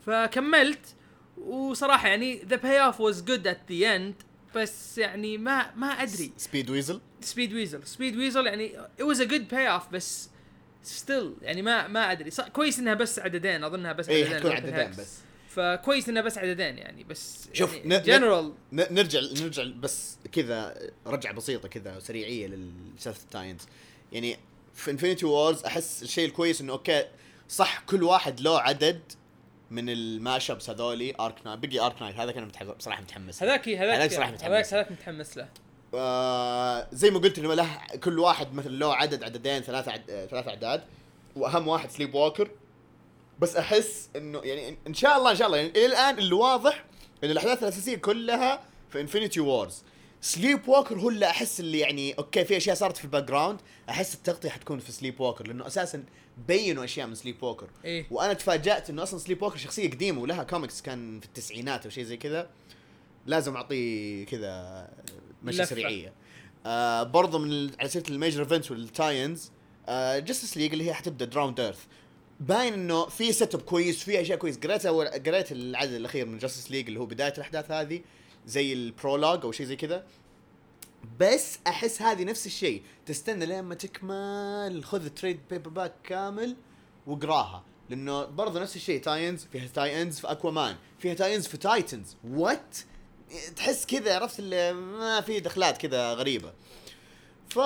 فكملت 0.06 0.94
وصراحة 1.36 2.08
يعني 2.08 2.42
the 2.42 2.56
payoff 2.56 3.00
was 3.00 3.22
good 3.22 3.46
at 3.46 3.72
the 3.72 3.96
end 3.96 4.14
بس 4.56 4.98
يعني 4.98 5.38
ما 5.38 5.74
ما 5.74 5.86
أدري. 5.86 6.32
Speed 6.36 6.70
Weasel 6.70 7.00
Speed 7.20 7.52
Weasel 7.52 7.86
Speed 7.86 8.16
Weasel 8.16 8.46
يعني 8.46 8.72
it 9.00 9.04
was 9.04 9.18
a 9.18 9.24
good 9.30 9.54
payoff 9.54 9.92
بس 9.92 10.28
still 10.82 11.34
يعني 11.42 11.62
ما 11.62 11.88
ما 11.88 12.12
أدري. 12.12 12.30
كويس 12.52 12.78
إنها 12.78 12.94
بس 12.94 13.18
عددين 13.18 13.64
أظنها 13.64 13.92
بس 13.92 14.08
اي 14.08 14.22
عددين 14.22 14.36
حتكون 14.36 14.50
ال 14.50 14.55
open 14.55 14.74
عددين. 14.74 15.04
بس. 15.04 15.18
فكويس 15.56 16.08
انها 16.08 16.22
بس 16.22 16.38
عددين 16.38 16.78
يعني 16.78 17.04
بس 17.04 17.48
شوف، 17.52 17.74
يعني 17.74 17.98
جنرال 17.98 18.52
نرجع 18.72 19.20
نرجع 19.40 19.64
بس 19.64 20.18
كذا 20.32 20.90
رجعة 21.06 21.34
بسيطة 21.34 21.68
كذا 21.68 21.98
سريعيه 21.98 22.46
للسالفه 22.46 23.22
ال 23.22 23.28
tie-ins 23.28 23.66
يعني 24.12 24.38
في 24.74 24.90
Infinity 24.90 25.26
Wars 25.26 25.64
أحس 25.64 26.02
الشيء 26.02 26.26
الكويس 26.26 26.60
إنه 26.60 26.72
okay 26.72 27.04
صح 27.48 27.80
كل 27.80 28.02
واحد 28.02 28.40
له 28.40 28.60
عدد 28.60 29.00
من 29.70 29.88
ال 29.90 30.00
mashups 30.00 30.70
هذولي 30.70 31.14
Arachknight 31.20 31.58
بقي 31.58 31.78
Arachknight 31.78 32.16
هذا 32.16 32.32
كان 32.32 32.44
متحمس 32.44 32.70
بصراحه 32.70 33.02
متحمس. 33.02 33.42
هذاك 33.42 33.68
هذاك 33.68 33.94
هذاك 33.94 34.12
صراحة 34.12 34.28
هذاك 34.28 34.44
متحمس. 34.44 34.74
هذاك 34.74 34.92
متحمس 34.92 35.36
له 35.36 35.48
آه 35.94 36.88
زي 36.92 37.10
ما 37.10 37.18
قلت 37.18 37.38
إنه 37.38 37.54
له 37.54 37.68
كل 38.02 38.18
واحد 38.18 38.54
مثلا 38.54 38.72
له 38.72 38.94
عدد 38.94 39.24
عددين 39.24 39.60
ثلاثة 39.60 39.92
عد... 39.92 40.26
ثلاثة 40.30 40.50
أعداد 40.50 40.84
وأهم 41.36 41.68
واحد 41.68 41.90
Sleepwalker 41.90 42.50
بس 43.38 43.56
أحس 43.56 44.08
إنه 44.16 44.38
يعني 44.38 44.78
ان 44.86 44.94
شاء 44.94 45.16
الله 45.18 45.30
إن 45.30 45.36
شاء 45.36 45.46
الله. 45.46 45.58
يعني 45.58 45.70
إلى 45.70 45.86
الآن 45.86 46.18
اللي 46.18 46.34
واضح 46.34 46.84
إن 47.24 47.30
الأحداث 47.30 47.62
الأساسية 47.62 47.96
كلها 47.96 48.64
في 48.90 49.00
Infinity 49.00 49.40
Wars 49.40 49.82
Sleepwalker 50.20 50.98
هو 50.98 51.08
اللي 51.08 51.26
أحس 51.26 51.60
اللي 51.60 51.78
يعني 51.78 52.12
okay 52.12 52.44
في 52.44 52.56
أشياء 52.56 52.76
صارت 52.76 52.96
في 52.96 53.04
ال 53.04 53.24
background 53.24 53.60
أحس 53.88 54.14
التغطية 54.14 54.48
حتكون 54.48 54.78
في 54.78 54.92
Sleepwalker 54.92 55.46
لأنه 55.46 55.66
أساسا 55.66 56.04
بينوا 56.48 56.84
أشياء 56.84 57.06
من 57.06 57.14
Sleepwalker 57.14 57.66
إيه. 57.84 58.06
وأنا 58.10 58.32
تفاجأت 58.32 58.90
إنه 58.90 59.02
أصلا 59.02 59.18
Sleepwalker 59.18 59.56
شخصية 59.56 59.90
قديمة 59.90 60.20
ولها 60.20 60.42
كوميكس 60.42 60.82
كان 60.82 61.20
في 61.20 61.26
التسعينات 61.26 61.84
أو 61.84 61.90
شيء 61.90 62.04
زي 62.04 62.16
كذا. 62.16 62.50
لازم 63.26 63.56
أعطيه 63.56 64.26
كذا 64.26 64.88
مشي. 65.42 65.66
سريعية. 65.66 66.12
آه 66.66 67.02
برضو 67.02 67.38
من 67.38 67.70
على 67.80 67.88
سيرة 67.88 68.04
ال 68.08 68.14
major 68.14 68.40
events 68.42 68.70
وال 68.70 68.88
tie-ins 68.88 69.50
آه 69.88 70.18
Justice 70.18 70.56
League 70.56 70.72
اللي 70.72 70.88
هي 70.88 70.94
حتبدأ 70.94 71.24
Drowned 71.24 71.60
Earth 71.60 71.84
باين 72.40 72.72
إنه 72.72 73.06
في 73.06 73.32
setup 73.32 73.62
كويس 73.62 74.02
في 74.04 74.20
أشياء 74.20 74.38
كويس. 74.38 74.58
قريتها 74.58 74.90
و- 74.90 75.02
قريت 75.02 75.52
العدد 75.52 75.92
الأخير 75.92 76.26
من 76.26 76.38
Justice 76.38 76.70
League 76.70 76.86
اللي 76.86 77.00
هو 77.00 77.06
بداية 77.06 77.32
الأحداث 77.36 77.70
هذه 77.70 78.00
زي 78.46 78.72
ال 78.72 78.80
prologue 78.80 79.44
أو 79.44 79.52
شيء 79.52 79.66
زي 79.66 79.76
كذا. 79.76 80.06
بس 81.20 81.58
أحس 81.66 82.02
هذه 82.02 82.24
نفس 82.24 82.46
الشيء. 82.46 82.82
تستنى 83.06 83.46
لين 83.46 83.60
ما 83.60 83.74
تكمل 83.74 84.84
خذ 84.84 85.04
ال 85.04 85.40
trade 85.50 85.70
paperback 85.70 85.92
كامل 86.04 86.56
واقراها 87.06 87.64
لأنه 87.90 88.24
برضه 88.24 88.60
نفس 88.60 88.76
الشيء 88.76 89.00
tie-ins 89.00 89.46
فيها 89.52 89.66
tie-ins 89.74 90.18
في 90.20 90.30
Aquaman 90.30 90.76
فيها 90.98 91.14
tie-ins 91.14 91.46
في 91.46 91.56
Titans 91.56 92.16
what 92.30 92.76
تحس 93.56 93.86
كذا 93.86 94.14
عرفت 94.14 94.40
ما 94.40 95.20
في 95.20 95.40
دخلات 95.40 95.78
كذا 95.78 96.14
غريبة. 96.14 96.52
ف 97.48 97.56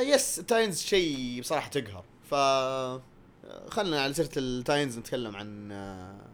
yes 0.00 0.36
tie-ins 0.36 0.80
شيء 0.80 1.40
بصراحة 1.40 1.68
تقهر. 1.68 2.04
ف 2.30 2.34
خلنا 3.68 4.00
على 4.00 4.14
سيرة 4.14 4.30
ال 4.36 4.44
tie-ins 4.44 4.98
نتكلم 4.98 5.36
عن 5.36 5.72
آه، 5.72 6.26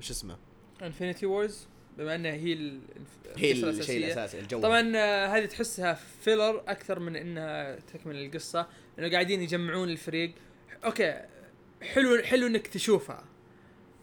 شو 0.00 0.12
اسمه؟ 0.12 0.36
Infinity 0.82 1.26
Wars 1.26 1.66
بما 1.98 2.14
إنها 2.14 2.30
هي 2.32 2.52
ال- 2.52 2.80
هي 3.36 3.52
الشيء. 3.52 4.04
الأساسي 4.04 4.38
الجو. 4.40 4.60
طبعا 4.60 4.92
آه، 4.96 5.26
هذه 5.26 5.44
تحسها 5.46 5.94
filler 5.94 6.62
أكثر 6.68 6.98
من 6.98 7.16
إنها 7.16 7.76
تكمل 7.76 8.16
القصة 8.26 8.66
لأنه 8.98 9.12
قاعدين 9.12 9.42
يجمعون 9.42 9.88
الفريق. 9.88 10.32
okay 10.84 11.20
حلو 11.82 12.22
حلو 12.22 12.46
إنك 12.46 12.66
تشوفها. 12.66 13.24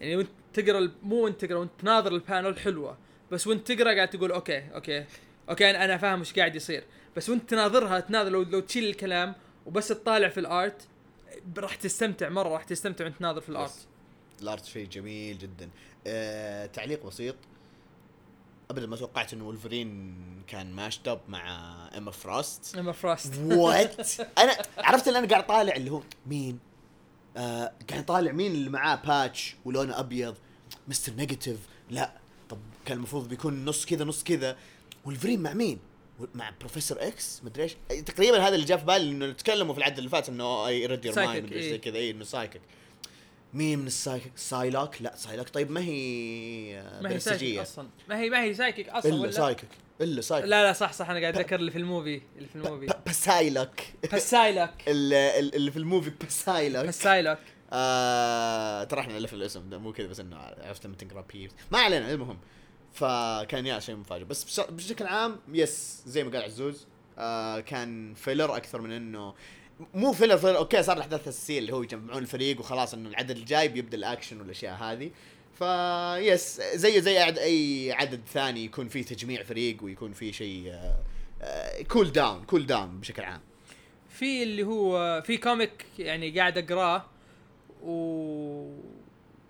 يعني 0.00 0.16
وأنت 0.16 0.28
تقرأ 0.54 0.78
ال- 0.78 0.92
مو 1.02 1.24
وأنت 1.24 1.44
تقرأ 1.44 1.58
وأنت 1.58 1.70
تناظر 1.80 2.12
ال 2.14 2.21
panel 2.21 2.58
حلوة. 2.58 2.98
بس 3.30 3.46
وأنت 3.46 3.72
تقرأ 3.72 3.94
قاعد 3.94 4.10
تقول 4.10 4.32
okay 4.32 4.58
okay 4.74 5.04
okay 5.50 5.70
أنا 5.70 5.84
أنا 5.84 5.96
فاهم 5.96 6.20
وش 6.20 6.32
قاعد 6.32 6.54
يصير. 6.56 6.84
بس 7.16 7.28
وأنت 7.30 7.50
تناظرها 7.50 8.00
تناظر 8.00 8.30
لو 8.30 8.42
لو 8.42 8.60
تشيل 8.60 8.84
الكلام 8.84 9.34
وبس 9.66 9.88
تطالع 9.88 10.28
في 10.28 10.40
ال 10.40 10.50
art 10.50 10.82
راح 11.58 11.74
تستمتع 11.74 12.28
مرة 12.28 12.48
راح 12.48 12.64
تستمتع 12.64 13.04
وانت 13.04 13.16
تناظر 13.18 13.40
في 13.40 13.48
الارت 13.48 13.86
الارت 14.42 14.64
شيء 14.64 14.86
جميل 14.88 15.38
جدا. 15.38 15.68
آه، 16.06 16.66
تعليق 16.66 17.06
بسيط. 17.06 17.34
ابدا 18.70 18.86
ما 18.86 18.96
توقعت 18.96 19.32
إنه 19.32 19.44
ولفرين 19.48 20.14
كان 20.46 20.72
mashed 20.72 21.08
up 21.08 21.20
مع 21.28 21.48
ايما 21.94 22.10
فروست 22.10 22.76
اما 22.76 22.92
فراست 22.92 23.34
what 23.38 24.20
أنا 24.38 24.56
عرفت 24.78 25.08
اللي 25.08 25.18
أنا 25.18 25.28
قاعد 25.28 25.46
طالع 25.46 25.76
اللي 25.76 25.90
هو 25.90 26.02
مين؟ 26.26 26.58
آه 27.36 27.72
قاعد 27.90 28.06
طالع 28.06 28.32
مين 28.32 28.52
اللي 28.52 28.70
معاه 28.70 28.96
patch 28.96 29.56
ولونه 29.64 30.00
أبيض؟ 30.00 30.34
مستر 30.88 31.12
نيجاتيف 31.14 31.58
لا. 31.90 32.12
طب 32.48 32.58
كان 32.86 32.96
المفروض 32.96 33.28
بيكون 33.28 33.64
نص 33.64 33.86
كذا 33.86 34.04
نص 34.04 34.24
كذا. 34.24 34.56
ولفرين 35.04 35.40
مع 35.42 35.52
مين؟ 35.52 35.78
مع 36.34 36.50
بروفيسور 36.60 36.98
إكس 37.00 37.40
مدري 37.44 37.62
إيش. 37.62 37.76
تقريبا 38.06 38.38
هذا 38.38 38.54
اللي 38.54 38.66
جاء 38.66 38.78
في 38.78 38.84
بالي 38.84 39.10
إنه 39.10 39.32
تكلموا 39.32 39.74
في 39.74 39.78
العدد 39.78 39.98
اللي 39.98 40.10
فات 40.10 40.28
إنه 40.28 40.70
read 40.70 41.04
your 41.04 41.14
Psychic، 41.14 41.18
mind 41.18 41.44
مدري 41.44 41.56
إيش 41.58 41.64
زي 41.64 41.72
إيه. 41.72 41.80
كذا. 41.80 41.96
اي 41.96 42.10
إنه 42.10 42.24
psychic 42.24 42.60
مين 43.54 43.78
من 43.78 43.86
ال 43.86 43.92
psychic 43.92 44.32
سايلوك 44.36 45.02
لا 45.02 45.16
سايلوك 45.16 45.48
طيب 45.48 45.70
ما 45.70 45.80
هي 45.80 46.78
آه، 46.80 47.00
ما 47.02 47.08
هي 47.08 47.12
بنفسجية. 47.12 47.62
أصلا. 47.62 47.88
ما 48.08 48.18
هي 48.20 48.30
ما 48.30 48.42
هي 48.42 48.54
سايكيك 48.54 48.88
أصلا 48.88 49.12
إلا 49.14 49.30
سايكك 49.30 49.68
إلا 50.00 50.20
سايكك 50.20 50.46
لا 50.48 50.62
لا 50.66 50.72
صح 50.72 50.92
صح 50.92 51.10
أنا 51.10 51.20
قاعد 51.20 51.34
أتذكر 51.34 51.56
اللي 51.56 51.70
في 51.70 51.78
ال 51.78 51.85
movie 51.85 52.20
اللي 52.36 52.48
في 52.48 52.56
ال 52.56 52.60
movie. 52.60 52.86
بسايلوك 53.06 53.80
بسايلوك 54.14 54.70
ال- 54.88 55.12
ال- 55.14 55.54
اللي 55.54 55.70
في 55.70 55.76
ال 55.76 55.82
movie 55.82 56.12
بسايلوك 56.26 56.86
بسايلوك 56.86 57.38
آه 57.72 58.84
ترى 58.84 59.00
إحنا 59.00 59.14
نلف 59.18 59.34
الاسم 59.34 59.70
ده 59.70 59.78
مو 59.78 59.92
كذا 59.92 60.06
بس 60.06 60.20
إنه 60.20 60.36
عرفت 60.36 60.86
لما 60.86 60.96
تقرا 60.96 61.24
بيرس 61.32 61.52
ما 61.70 61.78
علينا 61.78 62.12
المهم. 62.12 62.38
فكان 62.98 63.66
يا 63.66 63.78
شيء 63.78 63.96
مفاجئ. 63.96 64.24
بس 64.24 64.44
بش- 64.44 64.70
بشكل 64.70 65.06
عام 65.06 65.36
yes 65.52 66.02
زي 66.06 66.24
ما 66.24 66.30
قال 66.30 66.42
عزوز 66.42 66.86
آه 67.18 67.60
كان 67.60 68.14
filler 68.14 68.56
أكثر 68.56 68.80
من 68.80 68.92
إنه 68.92 69.34
مو 69.94 70.12
filler 70.12 70.36
filler 70.38 70.56
okay 70.56 70.82
صار 70.82 70.96
الأحداث 70.96 71.22
الأساسية 71.22 71.58
اللي 71.58 71.72
هو 71.72 71.82
يجمعون 71.82 72.22
الفريق 72.22 72.60
وخلاص 72.60 72.94
إنه 72.94 73.08
العدد 73.08 73.30
الجاي 73.36 73.68
بيبدا 73.68 73.96
الأكشن 73.96 74.40
والأشياء 74.40 74.74
هذه. 74.74 75.10
ف 75.58 75.83
yes 75.83 76.60
زي 76.60 77.00
زي 77.00 77.18
عد- 77.18 77.38
أي 77.38 77.92
عدد 77.92 78.20
ثاني 78.32 78.64
يكون 78.64 78.88
فيه 78.88 79.02
تجميع 79.02 79.42
فريق 79.42 79.76
ويكون 79.84 80.12
فيه 80.12 80.32
شيء 80.32 80.72
cool 81.88 82.12
down 82.12 82.44
cool 82.44 82.66
down 82.66 83.00
بشكل 83.00 83.22
عام. 83.22 83.40
في 84.08 84.42
اللي 84.42 84.62
هو 84.62 85.22
في 85.26 85.36
comic 85.36 85.86
يعني 85.98 86.38
قاعد 86.38 86.58
أقراه 86.58 87.04
و... 87.82 87.92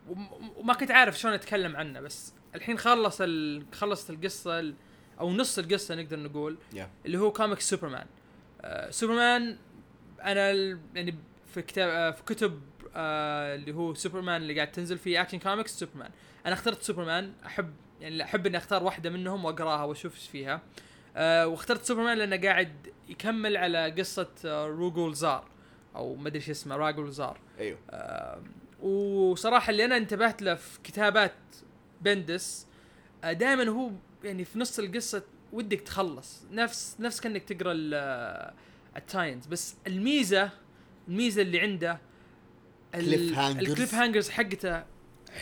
وم- 0.08 0.50
وما 0.56 0.74
كنت 0.74 0.90
عارف 0.90 1.18
شلون 1.18 1.34
أتكلم 1.34 1.76
عنه 1.76 2.00
بس 2.00 2.32
الحين 2.54 2.78
خلص 2.78 3.18
ال... 3.20 3.64
خلصت 3.72 4.10
القصة 4.10 4.60
ال... 4.60 4.74
أو 5.20 5.30
نص 5.30 5.58
القصة 5.58 5.94
نقدر 5.94 6.18
نقول 6.18 6.56
yeah. 6.74 6.78
اللي 7.06 7.18
هو 7.18 7.32
comic 7.32 7.60
سوبرمان 7.60 8.06
آه 8.60 8.90
سوبرمان 8.90 9.56
أنا 10.22 10.50
ال... 10.50 10.78
يعني 10.94 11.14
في 11.54 11.62
كتاب 11.62 11.88
آه 11.88 12.10
في 12.10 12.22
كتب 12.22 12.60
آه 12.96 13.54
اللي 13.54 13.74
هو 13.74 13.94
سوبرمان 13.94 14.42
اللي 14.42 14.54
قاعد 14.54 14.72
تنزل 14.72 14.98
في 14.98 15.20
اكشن 15.20 15.38
كوميكس 15.38 15.78
سوبرمان 15.78 16.10
أنا 16.46 16.54
اخترت 16.54 16.82
سوبرمان 16.82 17.32
أحب 17.46 17.74
يعني 18.00 18.22
أحب 18.22 18.46
إني 18.46 18.56
أختار 18.56 18.84
واحدة 18.84 19.10
منهم 19.10 19.44
وأقراها 19.44 19.84
وأشوف 19.84 20.14
إيش 20.14 20.28
فيها. 20.28 20.62
آه 21.16 21.46
واخترت 21.46 21.84
سوبرمان 21.84 22.18
لأنه 22.18 22.36
قاعد 22.36 22.86
يكمل 23.08 23.56
على 23.56 23.90
قصة 23.90 24.28
آه 24.44 24.66
روجول 24.66 25.14
زار 25.14 25.44
أو 25.96 26.14
ما 26.14 26.28
أدري 26.28 26.38
إيش 26.38 26.50
اسمه 26.50 26.76
راجول 26.76 27.12
زار 27.12 27.38
أيوه. 27.58 27.78
آه 27.90 28.42
وصراحة 28.82 29.70
اللي 29.70 29.84
أنا 29.84 29.96
انتبهت 29.96 30.42
له 30.42 30.54
في 30.54 30.78
كتابات 30.84 31.32
بندس 32.02 32.66
آه 33.24 33.32
دائما 33.32 33.68
هو 33.68 33.90
يعني 34.24 34.44
في 34.44 34.58
نص 34.58 34.78
القصة 34.78 35.22
ودك 35.52 35.80
تخلص. 35.80 36.42
نفس 36.50 36.96
نفس 37.00 37.20
كأنك 37.20 37.42
تقرأ 37.42 37.74
آه، 37.94 38.54
ال 38.96 39.02
tie-ins. 39.02 39.46
بس 39.46 39.74
الميزه 39.86 40.50
الميزة 41.08 41.42
اللي 41.42 41.60
عنده 41.60 41.98
Cliffhangers. 42.94 43.58
ال 43.58 43.94
cliffhangers 43.94 44.28
حقته 44.30 44.84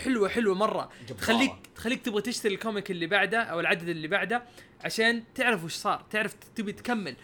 حلوة 0.05 0.29
حلوة 0.29 0.55
مرة. 0.55 0.91
جبارة. 1.09 1.21
تخليك 1.21 1.53
تخليك 1.75 2.03
تبغى 2.03 2.23
تشتري 2.23 2.55
ال 2.55 2.61
comic 2.61 2.91
اللي 2.91 3.07
بعده 3.07 3.43
أو 3.43 3.61
العدد 3.61 3.89
اللي 3.89 4.09
بعده 4.09 4.43
عشان 4.85 5.23
تعرف 5.35 5.65
وش 5.65 5.75
صار 5.75 6.07
تعرف 6.11 6.35
تبي 6.55 6.73
تكمل. 6.73 7.17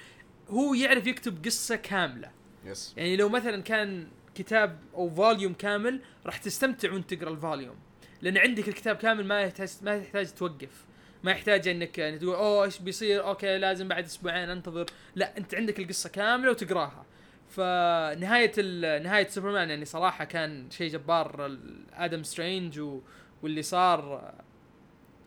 هو 0.49 0.75
يعرف 0.75 1.07
يكتب 1.07 1.45
قصة 1.45 1.77
كاملة. 1.77 2.31
yes 2.65 2.95
يعني 2.97 3.17
لو 3.17 3.29
مثلا 3.29 3.63
كان 3.63 4.09
كتاب 4.35 4.79
أو 4.95 5.11
volume 5.11 5.55
كامل 5.55 6.01
راح 6.27 6.37
تستمتع 6.37 6.93
وأنت 6.93 7.15
تقرأ 7.15 7.31
ال 7.31 7.37
volume 7.37 7.77
لأن 8.23 8.39
عندك 8.39 8.69
الكتاب 8.69 8.97
كامل 8.97 9.27
ما 9.27 9.41
يحتاج 9.41 9.69
ما 9.83 9.95
يحتاج 9.97 10.33
توقف. 10.33 10.85
ما 11.23 11.31
يحتاج 11.31 11.69
إنك 11.69 11.99
يعني 11.99 12.19
تقول 12.19 12.35
أوه 12.35 12.65
إيش 12.65 12.79
بيصير؟ 12.79 13.27
okay 13.27 13.59
لازم 13.59 13.89
بعد 13.89 14.05
أسبوعين 14.05 14.51
أنتظر. 14.51 14.87
لا 15.15 15.39
أنت 15.39 15.55
عندك 15.55 15.79
القصة 15.79 16.09
كاملة 16.09 16.51
وتقراها. 16.51 17.07
فنهاية 17.51 18.53
نهاية 18.99 19.29
سوبرمان 19.29 19.71
يعني 19.71 19.85
صراحة 19.85 20.25
كان 20.25 20.71
شيء 20.71 20.91
جبار. 20.91 21.59
آدم 21.93 22.23
سترينج 22.23 22.81
و 22.81 23.01
واللي 23.43 23.63
صار 23.63 24.33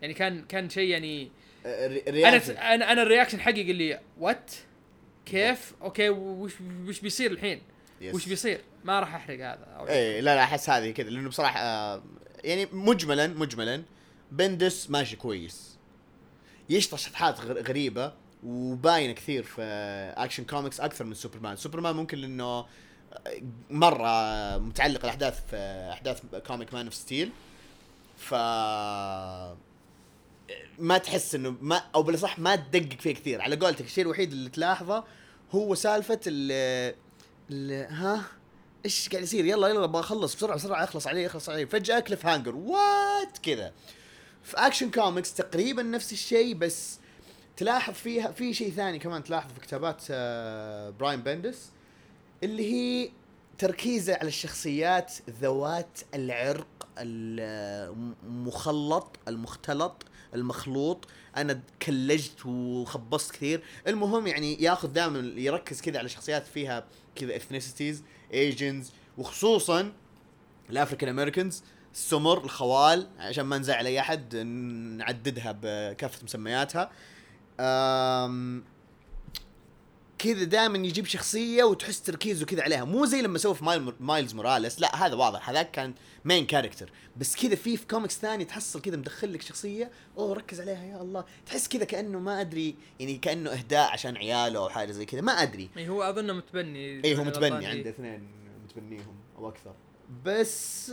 يعني 0.02 0.14
كان 0.14 0.46
كان 0.46 0.70
شيء 0.70 0.90
يعني 0.90 1.32
أنا 1.66 2.42
أنا 2.74 2.92
أنا 2.92 3.02
ال 3.02 3.06
reaction 3.06 3.40
حقي 3.40 3.64
قال 3.64 3.76
لي 3.76 4.00
what 4.20 4.52
كيف؟ 5.26 5.74
okay 5.82 6.10
وش 6.10 6.54
وش 6.88 7.00
بيصير 7.00 7.32
الحين؟ 7.32 7.62
وش 8.04 8.28
بيصير؟ 8.30 8.62
ما 8.84 9.00
راح 9.00 9.16
أحرق 9.16 9.36
هذا. 9.36 9.86
إيه 9.90 10.20
لا 10.22 10.36
لا 10.36 10.44
أحس 10.44 10.70
هذه 10.70 10.92
كذا 10.92 11.10
لأنه 11.10 11.30
بصراحة 11.30 11.60
آه 11.60 12.04
يعني 12.46 12.68
مجملا 12.74 13.28
مجملا 13.28 13.84
بندس 14.32 14.90
ماشي 14.90 15.16
كويس. 15.16 15.76
يشطح 16.70 16.98
شطحات 16.98 17.40
غر- 17.42 17.62
غريبة 17.62 18.14
وباينه 18.44 19.14
كثير 19.14 19.44
في 19.44 19.62
اكشن 20.18 20.44
كوميكس 20.44 20.80
أكثر 20.80 21.06
من 21.06 21.14
سوبرمان 21.14 21.56
سوبرمان 21.56 21.96
ممكن 21.96 22.18
لأنه 22.18 22.66
مرة 23.70 24.58
متعلق 24.58 25.04
الاحداث 25.04 25.46
في 25.50 25.90
أحداث 25.94 26.22
comic 26.48 26.74
Man 26.74 26.86
of 26.86 26.94
Steel 26.96 27.32
ف 28.18 28.34
ما 30.80 30.98
تحس 30.98 31.36
إنه 31.36 31.56
ما 31.62 31.82
أو 31.96 32.04
بالأصح 32.04 32.40
ما 32.40 32.56
تدقق 32.56 33.00
فيه 33.00 33.14
كثير. 33.14 33.42
على 33.42 33.56
قولتك 33.56 33.86
الشيء 33.86 34.04
الوحيد 34.04 34.32
اللي 34.32 34.50
تلاحظه 34.50 35.04
هو 35.52 35.76
سالفة 35.76 36.20
ال 36.28 36.52
ال- 37.52 37.94
ها؟ 37.94 38.24
إيش 38.86 39.10
قاعد 39.10 39.24
يصير؟ 39.24 39.46
يلا 39.46 39.68
يلا 39.68 39.84
أبغى 39.84 40.00
أخلص 40.00 40.36
بسرعة 40.36 40.56
بسرعة 40.56 40.84
أخلص 40.84 41.08
عليه 41.08 41.26
أخلص 41.26 41.50
عليه. 41.50 41.66
فجأة 41.66 42.00
cliffhanger 42.00 42.56
what 42.56 43.38
كذا. 43.44 43.74
في 44.44 44.58
اكشن 44.58 44.92
كوميكس 44.92 45.34
تقريبا 45.34 45.84
نفس 45.84 46.14
الشيء 46.14 46.56
بس 46.56 47.00
تلاحظ 47.58 47.94
فيها 47.94 48.32
في 48.32 48.54
شيء 48.54 48.72
ثاني 48.72 49.00
كمان 49.00 49.24
تلاحظ 49.24 49.52
في 49.54 49.60
كتابات 49.60 50.04
آه، 50.12 50.90
براين 50.90 51.22
بندس 51.22 51.70
اللي 52.44 52.74
هي 52.74 53.10
تركيزه 53.58 54.16
على 54.16 54.28
الشخصيات 54.28 55.14
ذوات 55.42 56.00
العرق 56.14 56.88
المخلط 58.26 59.08
المختلط 59.28 60.06
المخلوط. 60.34 61.08
أنا 61.38 61.62
كلجت 61.82 62.46
وخبصت 62.46 63.32
كثير. 63.32 63.64
المهم 63.88 64.28
يعني 64.28 64.64
ياخذ 64.64 64.88
دائما 64.88 65.40
يركز 65.42 65.82
كذا 65.82 66.00
على 66.00 66.10
شخصيات 66.10 66.48
فيها 66.48 66.86
كذا 67.16 67.36
ethnicities 67.36 68.04
Asians 68.36 68.92
وخصوصا 69.18 69.92
ال 70.70 70.75
African 70.75 71.10
Americans 71.10 71.64
السمر 71.94 72.44
الخوال 72.44 73.08
عشان 73.20 73.46
ما 73.46 73.58
نزعل 73.58 73.86
أي 73.86 74.00
أحد 74.00 74.36
نعددها 74.98 75.60
بكافة 75.62 76.24
مسمياتها. 76.24 76.92
كذا 80.26 80.44
دائما 80.44 80.78
يجيب 80.78 81.06
شخصية 81.06 81.64
وتحس 81.64 82.02
تركيزه 82.02 82.46
كذا 82.46 82.64
عليها. 82.64 82.84
مو 82.84 83.06
زي 83.06 83.22
لما 83.22 83.38
سوى 83.38 83.56
في 83.56 83.66
مايل 83.66 83.94
مايلز 84.00 84.34
موراليس. 84.34 84.82
لا 84.82 85.06
هذا 85.06 85.16
واضح. 85.16 85.50
هذاك 85.50 85.72
كان 85.72 85.94
main 86.26 86.46
character 86.46 86.92
بس 87.18 87.36
كذا 87.36 87.56
في 87.56 87.78
في 87.78 87.88
كوميكس 87.88 88.18
ثاني 88.18 88.46
تحصل 88.46 88.82
كذا 88.82 88.98
مدخل 88.98 89.34
لك 89.34 89.42
شخصية. 89.42 89.92
أوه 90.18 90.34
ركز 90.34 90.62
عليها 90.62 90.84
يا 90.84 91.02
الله. 91.02 91.26
تحس 91.46 91.68
كذا 91.68 91.84
كأنه 91.84 92.20
ما 92.20 92.42
أدري 92.42 92.76
يعني 93.00 93.18
كأنه 93.18 93.50
إهداء 93.50 93.92
عشان 93.92 94.18
عياله 94.18 94.60
أو 94.60 94.70
حاجة 94.70 94.92
زي 94.92 95.06
كذا. 95.06 95.22
ما 95.22 95.32
أدري. 95.32 95.70
إي 95.78 95.90
هو 95.90 96.04
أظنه 96.04 96.34
متبني. 96.34 97.06
إي 97.06 97.18
هو 97.18 97.24
متبني. 97.24 97.66
عنده 97.66 97.90
اثنين 97.90 98.28
متبنيهم 98.64 99.16
أو 99.38 99.50
أكثر. 99.50 99.74
بس 100.26 100.92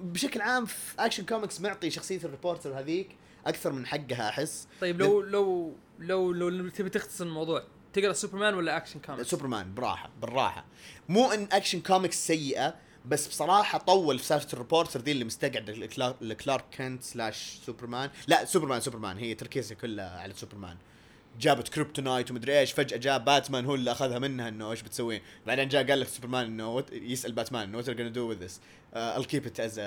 بشكل 0.00 0.40
عام 0.40 0.66
في 0.66 0.94
اكشن 0.98 1.24
كوميكس 1.24 1.60
معطي 1.60 1.90
شخصية 1.90 2.20
ال 2.24 2.30
reporter 2.30 2.78
هذيك 2.78 3.16
أكثر 3.46 3.72
من 3.72 3.86
حقها 3.86 4.28
أحس. 4.28 4.68
طيب 4.80 5.00
لو 5.00 5.20
لو 5.20 5.76
لو 5.98 6.32
لو 6.32 6.68
تبي 6.68 6.90
تختصر 6.90 7.24
الموضوع. 7.24 7.64
تقرا 7.92 8.12
سوبرمان 8.12 8.54
ولا 8.54 8.76
اكشن 8.76 9.00
كوميكس؟ 9.00 9.30
سوبرمان 9.30 9.74
براحة 9.74 10.10
بالراحة. 10.20 10.64
مو 11.08 11.32
إن 11.32 11.48
اكشن 11.52 11.80
كوميكس 11.80 12.26
سيئة 12.26 12.74
بس 13.06 13.26
بصراحة 13.28 13.78
طول 13.78 14.18
في 14.18 14.24
سالفة 14.24 14.48
ال 14.52 14.57
reporter 14.57 15.00
دي 15.00 15.12
اللي 15.12 15.24
مستقعد 15.24 15.70
لكلار- 15.70 16.16
لكلارك 16.20 16.64
كنت 16.78 17.02
slash 17.02 17.58
سوبرمان. 17.66 18.10
لا 18.28 18.44
سوبرمان 18.44 18.80
سوبرمان. 18.80 19.18
هي 19.18 19.34
تركيزها 19.34 19.76
كلها 19.76 20.20
على 20.20 20.34
سوبرمان. 20.34 20.76
جابت 21.40 21.68
كريبتونايت 21.68 22.30
ومدري 22.30 22.58
إيش 22.60 22.72
فجأة 22.72 22.96
جاء 22.96 23.18
باتمان 23.18 23.64
هو 23.66 23.74
اللي 23.74 23.92
أخذها 23.92 24.18
منها 24.18 24.48
إنه 24.48 24.70
إيش 24.70 24.82
بتسوين 24.82 25.20
بعدين 25.46 25.68
جاء 25.68 25.88
قال 25.88 26.00
لك 26.00 26.08
سوبرمان 26.08 26.44
إنه 26.44 26.84
يسأل 26.92 27.32
باتمان 27.32 27.62
إنه 27.68 27.76
what 27.76 27.88
I'll 27.88 28.08
do 28.08 28.28
with 28.28 28.44
this 28.44 28.60
I'll 28.94 29.26
keep 29.26 29.44
it 29.46 29.60
as 29.60 29.78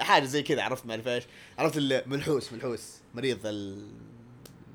حاجة 0.00 0.24
زي 0.24 0.42
كذا 0.42 0.62
عرفت 0.62 0.86
ما 0.86 0.92
أعرف 0.92 1.08
إيش. 1.08 1.24
عرفت 1.58 1.76
الملحوس 1.76 2.52
ملحوس 2.52 2.96
مريض 3.14 3.38
ال- 3.44 3.90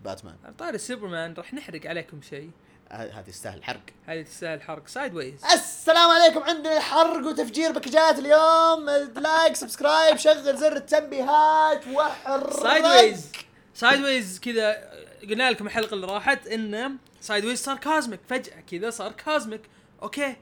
باتمان. 0.03 0.35
طاري 0.57 0.77
سوبرمان 0.77 1.33
راح 1.33 1.53
نحرق 1.53 1.85
عليكم 1.85 2.21
شيء. 2.21 2.51
هذه 2.91 3.23
تستاهل 3.27 3.63
حرق. 3.63 3.83
هذه 4.05 4.21
تستاهل 4.21 4.61
حرق. 4.61 4.87
سايد 4.87 5.13
ويز 5.13 5.45
السلام 5.45 6.09
عليكم. 6.09 6.43
عندنا 6.43 6.79
حرق 6.79 7.27
وتفجير 7.27 7.71
باكجات 7.71 8.19
اليوم. 8.19 8.89
like 9.19 9.55
subscribe 9.55 10.17
شغل 10.17 10.57
زر 10.57 10.75
التنبيهات 10.75 11.87
وحر 11.87 12.51
سايد 12.51 12.85
ويز 12.85 13.31
سايد 13.73 14.01
ويز 14.01 14.39
كذا 14.39 14.91
قلنا 15.29 15.51
لكم 15.51 15.67
الحلقة 15.67 15.93
اللي 15.93 16.07
راحت 16.07 16.47
انه 16.47 16.91
سايد 17.21 17.45
ويز 17.45 17.59
صار 17.63 17.77
cosmic 17.77 18.19
فجأة 18.29 18.61
كذا 18.71 18.89
صار 18.89 19.11
cosmic 19.11 19.61
okay. 20.01 20.35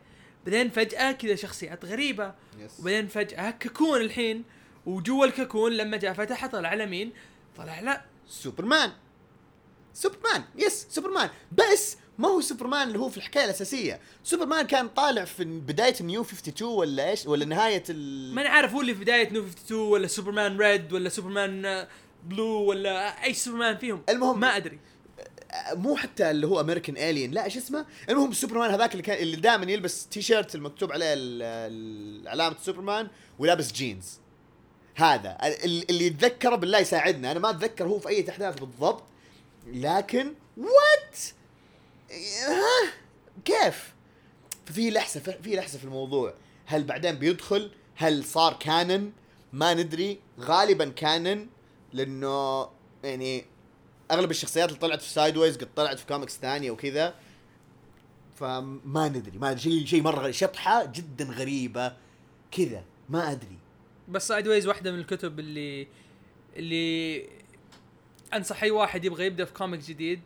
بعدين 0.45 0.69
فجأة 0.69 1.11
كذا 1.11 1.35
شخصيات 1.35 1.85
غريبة. 1.85 2.33
يس. 2.59 2.79
وبعدين 2.79 3.07
فجأة 3.07 3.51
cocoon 3.51 4.01
الحين. 4.01 4.43
وجوا 4.85 5.25
ال 5.25 5.32
cocoon 5.32 5.71
لما 5.71 5.97
جاء 5.97 6.13
فتحه 6.13 6.47
طلع 6.47 6.69
على 6.69 6.85
مين؟ 6.85 7.13
طلع 7.57 7.79
لا. 7.79 8.01
سوبرمان. 8.27 8.91
سوبرمان 9.99 10.43
yes 10.55 10.87
سوبرمان. 10.89 11.29
بس 11.51 11.97
ما 12.17 12.27
هو 12.27 12.41
سوبرمان 12.41 12.87
اللي 12.87 12.99
هو 12.99 13.09
في 13.09 13.17
الحكاية 13.17 13.45
الأساسية. 13.45 13.99
سوبرمان 14.23 14.67
كان 14.67 14.87
طالع 14.87 15.25
في 15.25 15.43
بداية 15.43 15.95
ال 16.01 16.06
New 16.06 16.21
52 16.21 16.67
ولا 16.69 17.09
إيش؟ 17.09 17.25
ولا 17.27 17.45
نهاية 17.45 17.83
ال 17.89 18.35
ما 18.35 18.43
نعرف 18.43 18.73
هو 18.73 18.81
اللي 18.81 18.93
في 18.95 18.99
بداية 19.01 19.33
New 19.33 19.39
52 19.39 19.79
ولا 19.79 20.07
سوبرمان 20.07 20.57
red 20.57 20.93
ولا 20.93 21.09
سوبرمان 21.09 21.65
آه، 21.65 21.87
blue 22.23 22.45
ولا 22.63 23.23
أي 23.23 23.33
سوبرمان 23.33 23.77
فيهم. 23.77 24.01
المهم- 24.09 24.39
ما 24.39 24.57
أدري. 24.57 24.79
مو 25.73 25.95
حتى 25.95 26.31
اللي 26.31 26.47
هو 26.47 26.59
American 26.61 26.97
Alien 26.97 27.31
لا 27.31 27.43
إيش 27.45 27.57
اسمه؟ 27.57 27.85
المهم 28.09 28.33
سوبرمان 28.33 28.71
هذاك 28.71 28.91
اللي 28.91 29.03
كان 29.03 29.17
اللي 29.17 29.35
دائما 29.35 29.71
يلبس 29.71 30.07
تيشيرت 30.07 30.55
المكتوب 30.55 30.91
عليه 30.91 31.07
علامة 32.29 32.55
سوبرمان 32.63 33.07
ولابس 33.39 33.71
جينز 33.71 34.19
هذا 34.95 35.37
ال- 35.43 35.89
اللي 35.89 36.05
يتذكره 36.05 36.55
بالله 36.55 36.79
يساعدنا. 36.79 37.31
أنا 37.31 37.39
ما 37.39 37.49
أتذكر 37.49 37.85
هو 37.87 37.99
في 37.99 38.09
أي 38.09 38.29
احداث 38.29 38.59
بالضبط. 38.59 39.03
لكن 39.67 40.33
what 40.57 41.17
ها؟ 42.41 42.91
كيف؟ 43.45 43.93
ففي 44.65 44.91
لحسة 44.91 45.19
في 45.19 45.55
لحسة 45.55 45.77
في 45.79 45.85
الموضوع. 45.85 46.33
هل 46.65 46.83
بعدين 46.83 47.15
بيدخل؟ 47.15 47.71
هل 47.95 48.23
صار 48.23 48.53
canon 48.59 49.11
ما 49.53 49.73
ندري. 49.73 50.19
غالبا 50.39 50.89
canon 50.89 51.47
لأنه 51.93 52.69
يعني 53.03 53.45
أغلب 54.11 54.31
الشخصيات 54.31 54.69
اللي 54.69 54.79
طلعت 54.79 55.01
في 55.01 55.09
Sideways 55.09 55.57
قد 55.57 55.73
طلعت 55.75 55.99
في 55.99 56.05
كوميكس 56.05 56.37
ثانية 56.37 56.71
وكذا. 56.71 57.15
فما 58.35 59.07
ندري 59.07 59.37
ما 59.37 59.55
شيء 59.55 59.85
شيء 59.85 60.01
مرة 60.01 60.31
شطحة 60.31 60.85
جدا 60.85 61.25
غريبة 61.25 61.93
كذا. 62.51 62.83
ما 63.09 63.31
أدري. 63.31 63.57
بس 64.09 64.27
Sideways 64.27 64.67
واحدة 64.67 64.91
من 64.91 64.99
الكتب 64.99 65.39
اللي 65.39 65.87
اللي 66.55 67.29
أنصح 68.33 68.63
أي 68.63 68.71
واحد 68.71 69.05
يبغى 69.05 69.25
يبدأ 69.25 69.45
في 69.45 69.53
comic 69.53 69.79
جديد. 69.79 70.21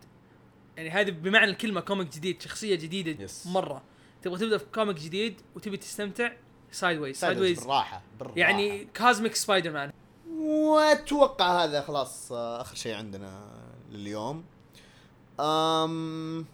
يعني 0.78 0.90
هذه 0.90 1.12
بمعنى 1.12 1.52
الكلمة 1.52 1.82
comic 1.82 2.08
جديد 2.14 2.42
شخصية 2.42 2.76
جديدة 2.76 3.28
Yes. 3.28 3.48
مرة. 3.48 3.82
تبغى 4.22 4.40
تبدأ 4.40 4.58
في 4.58 4.66
comic 4.76 4.96
جديد 5.00 5.42
وتبي 5.56 5.78
تستمتع 5.78 6.32
Sideways 6.72 7.18
Sideways 7.18 7.60
بالراحة 7.60 8.02
بالراحة. 8.20 8.38
يعني 8.40 8.88
cosmic 8.94 9.36
سبايدر 9.36 9.72
مان 9.72 9.92
وأتوقع 10.40 11.64
هذا 11.64 11.82
خلاص 11.82 12.32
آه، 12.32 12.62
آخر 12.62 12.76
شيء 12.76 12.94
عندنا 12.96 13.48
لليوم. 13.92 14.44
أم 15.40 16.46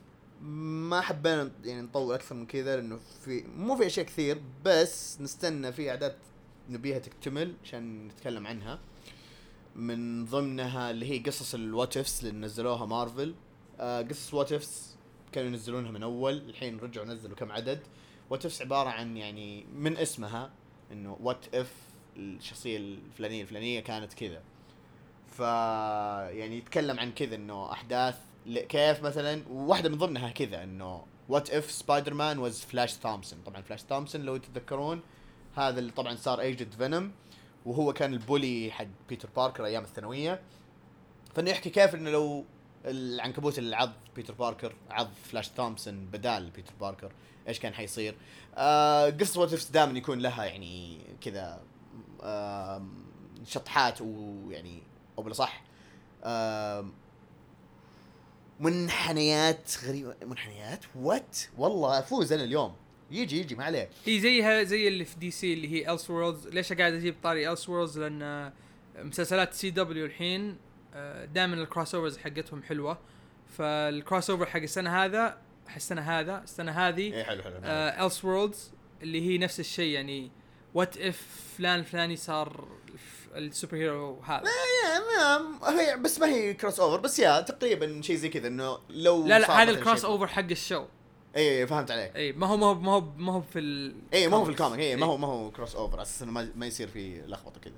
ما 0.90 1.02
حبينا 1.02 1.52
يعني 1.64 1.82
نطول 1.82 2.14
أكثر 2.16 2.36
من 2.36 2.46
كذا 2.46 2.76
لأنه 2.76 3.00
في 3.26 3.44
مو 3.58 3.76
في 3.76 3.86
أشياء 3.86 4.06
كثير 4.06 4.38
بس 4.66 5.22
نستنى 5.22 5.72
في 5.72 5.90
أعداد 5.90 6.16
نبيها 6.70 7.00
تكتمل 7.00 7.54
عشان 7.64 8.08
نتكلم 8.08 8.48
عنها. 8.48 8.80
من 9.76 10.26
ضمنها 10.26 10.92
اللي 10.92 11.12
هي 11.12 11.20
قصص 11.20 11.54
ال 11.54 11.62
what 11.62 11.98
ifs 11.98 12.24
اللي 12.24 12.40
نزلوها 12.40 12.86
مارفل 12.86 13.36
آه 13.80 14.02
قصص 14.02 14.34
what 14.34 14.52
ifs 14.54 14.96
كانوا 15.32 15.50
ينزلونها 15.50 15.92
من 15.92 16.04
أول 16.04 16.38
الحين 16.38 16.80
رجعوا 16.80 17.06
نزلوا 17.06 17.36
كم 17.36 17.52
عدد. 17.52 17.80
what 18.30 18.46
ifs 18.46 18.62
عبارة 18.62 18.90
عن 18.90 19.18
يعني 19.18 19.66
من 19.76 19.98
اسمها 19.98 20.52
إنه 20.92 21.18
what 21.22 21.56
if 21.56 21.74
الشخصية 22.18 22.78
الفلانية 22.78 23.42
الفلانية 23.42 23.80
كانت 23.80 24.14
كذا. 24.14 24.42
ف 25.28 25.40
يعني 25.40 26.58
يتكلم 26.58 27.00
عن 27.00 27.12
كذا 27.12 27.36
إنه 27.36 27.72
أحداث 27.72 28.18
كيف 28.70 29.04
مثلا 29.04 29.44
وواحدة 29.50 29.90
من 29.90 29.98
ضمنها 29.98 30.30
كذا 30.30 30.64
إنه 30.64 31.06
what 31.30 31.50
if 31.50 31.72
سبايدر 31.72 32.14
مان 32.14 32.38
was 32.38 32.62
فلاش 32.62 32.94
ثومسون 32.94 33.40
طبعا 33.46 33.62
فلاش 33.62 33.82
ثومسون 33.82 34.22
لو 34.22 34.38
تتذكرون 34.38 35.02
هذا 35.56 35.80
اللي 35.80 35.92
طبعا 35.92 36.16
صار 36.16 36.42
Agent 36.42 36.74
Venom 36.74 37.12
وهو 37.66 37.94
كان 37.94 38.14
ال 38.14 38.23
bully 38.23 38.72
حق 38.72 38.86
بيتر 39.10 39.30
باركر 39.36 39.66
أيام 39.66 39.84
الثانوية. 39.84 40.42
فإنه 41.36 41.50
يحكي 41.50 41.70
كيف 41.70 41.96
إنه 41.96 42.10
لو 42.10 42.46
العنكبوت 42.86 43.58
اللي 43.60 43.76
عض 43.76 43.92
بيتر 44.16 44.34
باركر 44.34 44.76
عض 44.90 45.10
فلاش 45.24 45.50
ثومسون 45.50 46.06
بدال 46.06 46.50
بيتر 46.50 46.74
باركر 46.82 47.12
إيش 47.48 47.60
كان 47.60 47.74
حيصير؟ 47.74 48.16
آه 48.56 49.10
قصة 49.10 49.42
what 49.42 49.72
دائما 49.72 49.98
يكون 49.98 50.20
لها 50.20 50.46
يعني 50.46 51.00
كذا 51.22 51.62
آم، 52.24 52.94
شطحات 53.46 54.02
ويعني 54.02 54.84
أو 55.18 55.24
بالأصح 55.24 55.62
آم، 56.24 56.94
منحنيات 58.60 59.72
غريبة. 59.86 60.16
منحنيات؟ 60.26 60.80
what 60.96 61.38
والله 61.58 62.00
أفوز 62.00 62.34
أنا 62.34 62.44
اليوم. 62.44 62.76
يجي 63.12 63.40
يجي 63.40 63.56
ما 63.56 63.64
عليه. 63.64 63.90
هي 64.06 64.20
زيها 64.20 64.64
زي 64.64 64.88
اللي 64.88 65.06
في 65.06 65.16
دي 65.20 65.32
سي 65.32 65.54
اللي 65.54 65.68
هي 65.72 65.94
Elseworlds 65.94 66.48
ليش 66.48 66.74
قاعد 66.74 66.94
أجيب 66.94 67.16
طاري 67.24 67.52
Elseworlds 67.52 68.00
لأن 68.00 68.22
آه، 68.22 68.54
مسلسلات 68.98 69.54
سي 69.54 69.70
دبليو 69.70 70.06
الحين 70.06 70.58
دائما 71.34 71.54
ال 71.54 71.96
crossovers 71.96 72.18
حقتهم 72.18 72.64
حلوة. 72.64 72.98
فال 73.58 74.30
crossover 74.30 74.46
حق 74.46 74.60
السنة 74.60 75.06
هذا 75.06 75.38
السنة 75.76 76.02
هذا 76.02 76.42
السنة 76.44 76.72
هذه 76.72 77.14
اي 77.14 77.24
حلو 77.24 77.44
حلو 77.44 77.54
Elseworlds 78.06 78.72
اللي 79.02 79.22
هي 79.30 79.38
نفس 79.38 79.60
الشيء 79.60 79.94
يعني 79.94 80.32
what 80.74 80.98
if 80.98 81.22
فلان 81.58 81.80
الفلاني 81.80 82.16
صار 82.16 82.68
ال 83.36 83.78
superhero 83.78 84.20
هذا 84.20 84.44
ما 85.62 85.82
هي 85.82 85.98
بس 85.98 86.20
ما 86.20 86.28
هي 86.28 86.54
crossover 86.54 87.00
بس 87.00 87.20
يا 87.20 87.42
تقريبا 87.42 88.02
شيء 88.02 88.16
زي 88.16 88.30
كذا 88.30 88.48
إنه 88.48 88.80
لو 88.90 89.28
لا 89.28 89.40
لا 89.40 89.64
هذا 89.64 89.72
الكروس 89.72 90.06
اوفر 90.06 90.28
حق 90.28 90.50
الشو. 90.52 90.86
اي 91.36 91.60
اي 91.60 91.68
فهمت 91.68 91.92
عليك. 91.92 92.16
اي 92.16 92.32
ما 92.32 92.48
هو 92.48 92.58
ما 92.58 92.66
هو 92.68 92.74
ما 92.76 92.92
هو 92.92 93.04
ما 93.18 93.34
هو 93.34 93.42
في 93.42 93.60
ال 93.60 93.96
اي 94.14 94.28
ما 94.28 94.38
هو 94.38 94.46
في 94.46 94.52
ال 94.52 94.56
comic 94.56 94.80
اي 94.80 94.86
إيه. 94.86 94.96
ما 94.96 95.06
هو 95.06 95.18
ما 95.18 95.28
هو 95.28 95.52
crossover 95.52 96.02
أساسا 96.02 96.26
ما, 96.26 96.50
ما 96.56 96.66
يصير 96.66 96.88
في 96.88 97.22
لخبطة 97.28 97.60
كذا. 97.60 97.74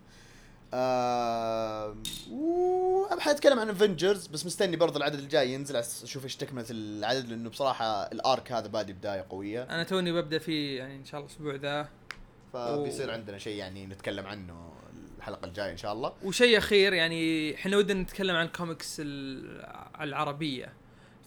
آه 0.73 1.95
وابغى 2.31 3.27
اتكلم 3.35 3.59
عن 3.59 3.69
افنجرز 3.69 4.27
بس 4.27 4.45
مستني 4.45 4.75
برضه 4.77 4.97
العدد 4.97 5.19
الجاي 5.19 5.53
ينزل 5.53 5.75
أشوف 5.75 6.23
إيش 6.23 6.35
تكملة 6.35 6.65
العدد 6.71 7.29
لأنه 7.29 7.49
بصراحة 7.49 7.85
ال 8.03 8.15
arc 8.15 8.51
هذا 8.51 8.67
بادي 8.67 8.93
بداية 8.93 9.25
قوية. 9.29 9.63
أنا 9.63 9.83
توني 9.83 10.11
ببدأ 10.11 10.39
فيه 10.39 10.77
يعني 10.79 10.95
إن 10.95 11.05
شاء 11.05 11.19
الله 11.19 11.31
الأسبوع 11.31 11.55
ذا. 11.55 11.89
فبيصير 12.53 13.11
عندنا 13.11 13.37
شيء 13.37 13.57
يعني 13.57 13.85
نتكلم 13.85 14.25
عنه 14.25 14.73
الحلقة 15.17 15.45
الجاية 15.45 15.71
إن 15.71 15.77
شاء 15.77 15.93
الله. 15.93 16.13
وشيء 16.23 16.57
أخير 16.57 16.93
يعني 16.93 17.55
إحنا 17.55 17.77
ودنا 17.77 18.01
نتكلم 18.01 18.35
عن 18.35 18.45
الكوميكس 18.45 18.95
ال- 18.99 19.65
العربية. 20.01 20.73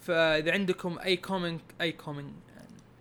فاذا 0.01 0.53
عندكم 0.53 0.99
اي 0.99 1.17
comic 1.17 1.61
اي 1.81 1.93
comic 1.93 2.27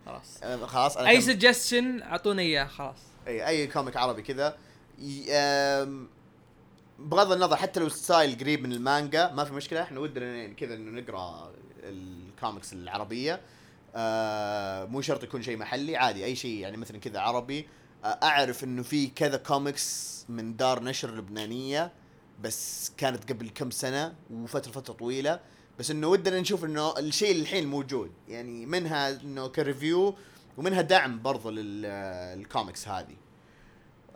خلاص. 0.06 0.40
خلاص 0.66 0.96
أنا 0.96 1.08
أي 1.08 1.20
suggestion 1.20 2.02
اعطونا 2.02 2.42
إياه 2.42 2.64
خلاص. 2.64 2.98
أي 3.26 3.46
أي 3.46 3.66
comic 3.66 3.96
عربي 3.96 4.22
كذا. 4.22 4.56
بغض 6.98 7.32
النظر 7.32 7.56
حتى 7.56 7.80
لو 7.80 7.88
style 7.88 8.38
قريب 8.38 8.62
من 8.62 8.72
المانجا 8.72 9.32
ما 9.32 9.44
في 9.44 9.52
مشكلة 9.52 9.82
إحنا 9.82 10.00
ودنا 10.00 10.48
كذا 10.48 10.74
إنه 10.74 11.00
نقرأ 11.00 11.52
الكوميكس 11.82 12.72
العربية. 12.72 13.40
آه 13.96 14.84
مو 14.84 15.00
شرط 15.00 15.24
يكون 15.24 15.42
شيء 15.42 15.56
محلي 15.56 15.96
عادي 15.96 16.24
أي 16.24 16.36
شيء 16.36 16.58
يعني 16.58 16.76
مثلا 16.76 16.98
كذا 16.98 17.20
عربي. 17.20 17.68
آه 18.04 18.06
أعرف 18.22 18.64
إنه 18.64 18.82
في 18.82 19.06
كذا 19.06 19.36
كوميكس 19.36 20.24
من 20.28 20.56
دار 20.56 20.82
نشر 20.82 21.16
لبنانية 21.16 21.92
بس 22.40 22.92
كانت 22.96 23.32
قبل 23.32 23.50
كم 23.54 23.70
سنة 23.70 24.14
وفتره 24.30 24.72
فترة 24.72 24.94
طويلة. 24.94 25.40
بس 25.80 25.90
إنه 25.90 26.06
ودنا 26.06 26.40
نشوف 26.40 26.64
إنه 26.64 26.98
الشيء 26.98 27.30
اللي 27.30 27.42
الحين 27.42 27.66
موجود. 27.66 28.10
يعني 28.28 28.66
منها 28.66 29.10
إنه 29.10 29.48
ك 29.48 29.57
review 29.57 30.14
ومنها 30.56 30.80
دعم 30.80 31.22
برضو 31.22 31.50
للكوميكس 31.50 32.88
هذه. 32.88 33.16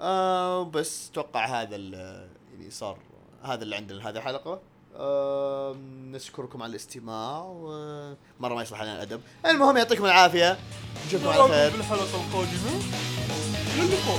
آه 0.01 0.65
بس 0.65 1.11
أتوقع 1.11 1.63
هذا 1.63 1.77
ال- 1.77 2.29
يعني 2.53 2.71
صار 2.71 2.99
هذا 3.43 3.63
اللي 3.63 3.77
عندنا 3.77 3.99
لهذه 3.99 4.17
الحلقة. 4.17 4.61
آه 4.97 5.77
نشكركم 6.01 6.63
على 6.63 6.71
الاستماع 6.71 7.45
ومرة 7.47 8.55
ما 8.55 8.63
يصلح 8.63 8.83
لنا 8.83 8.95
الأدب. 8.95 9.21
المهم 9.47 9.77
يعطيكم 9.77 10.05
العافية. 10.05 10.59
نشوفكم 11.07 11.29
على 11.29 11.43
خير. 11.43 11.75
الحلقة 11.75 12.03
القادمة. 12.03 12.81
للقاء 13.77 14.19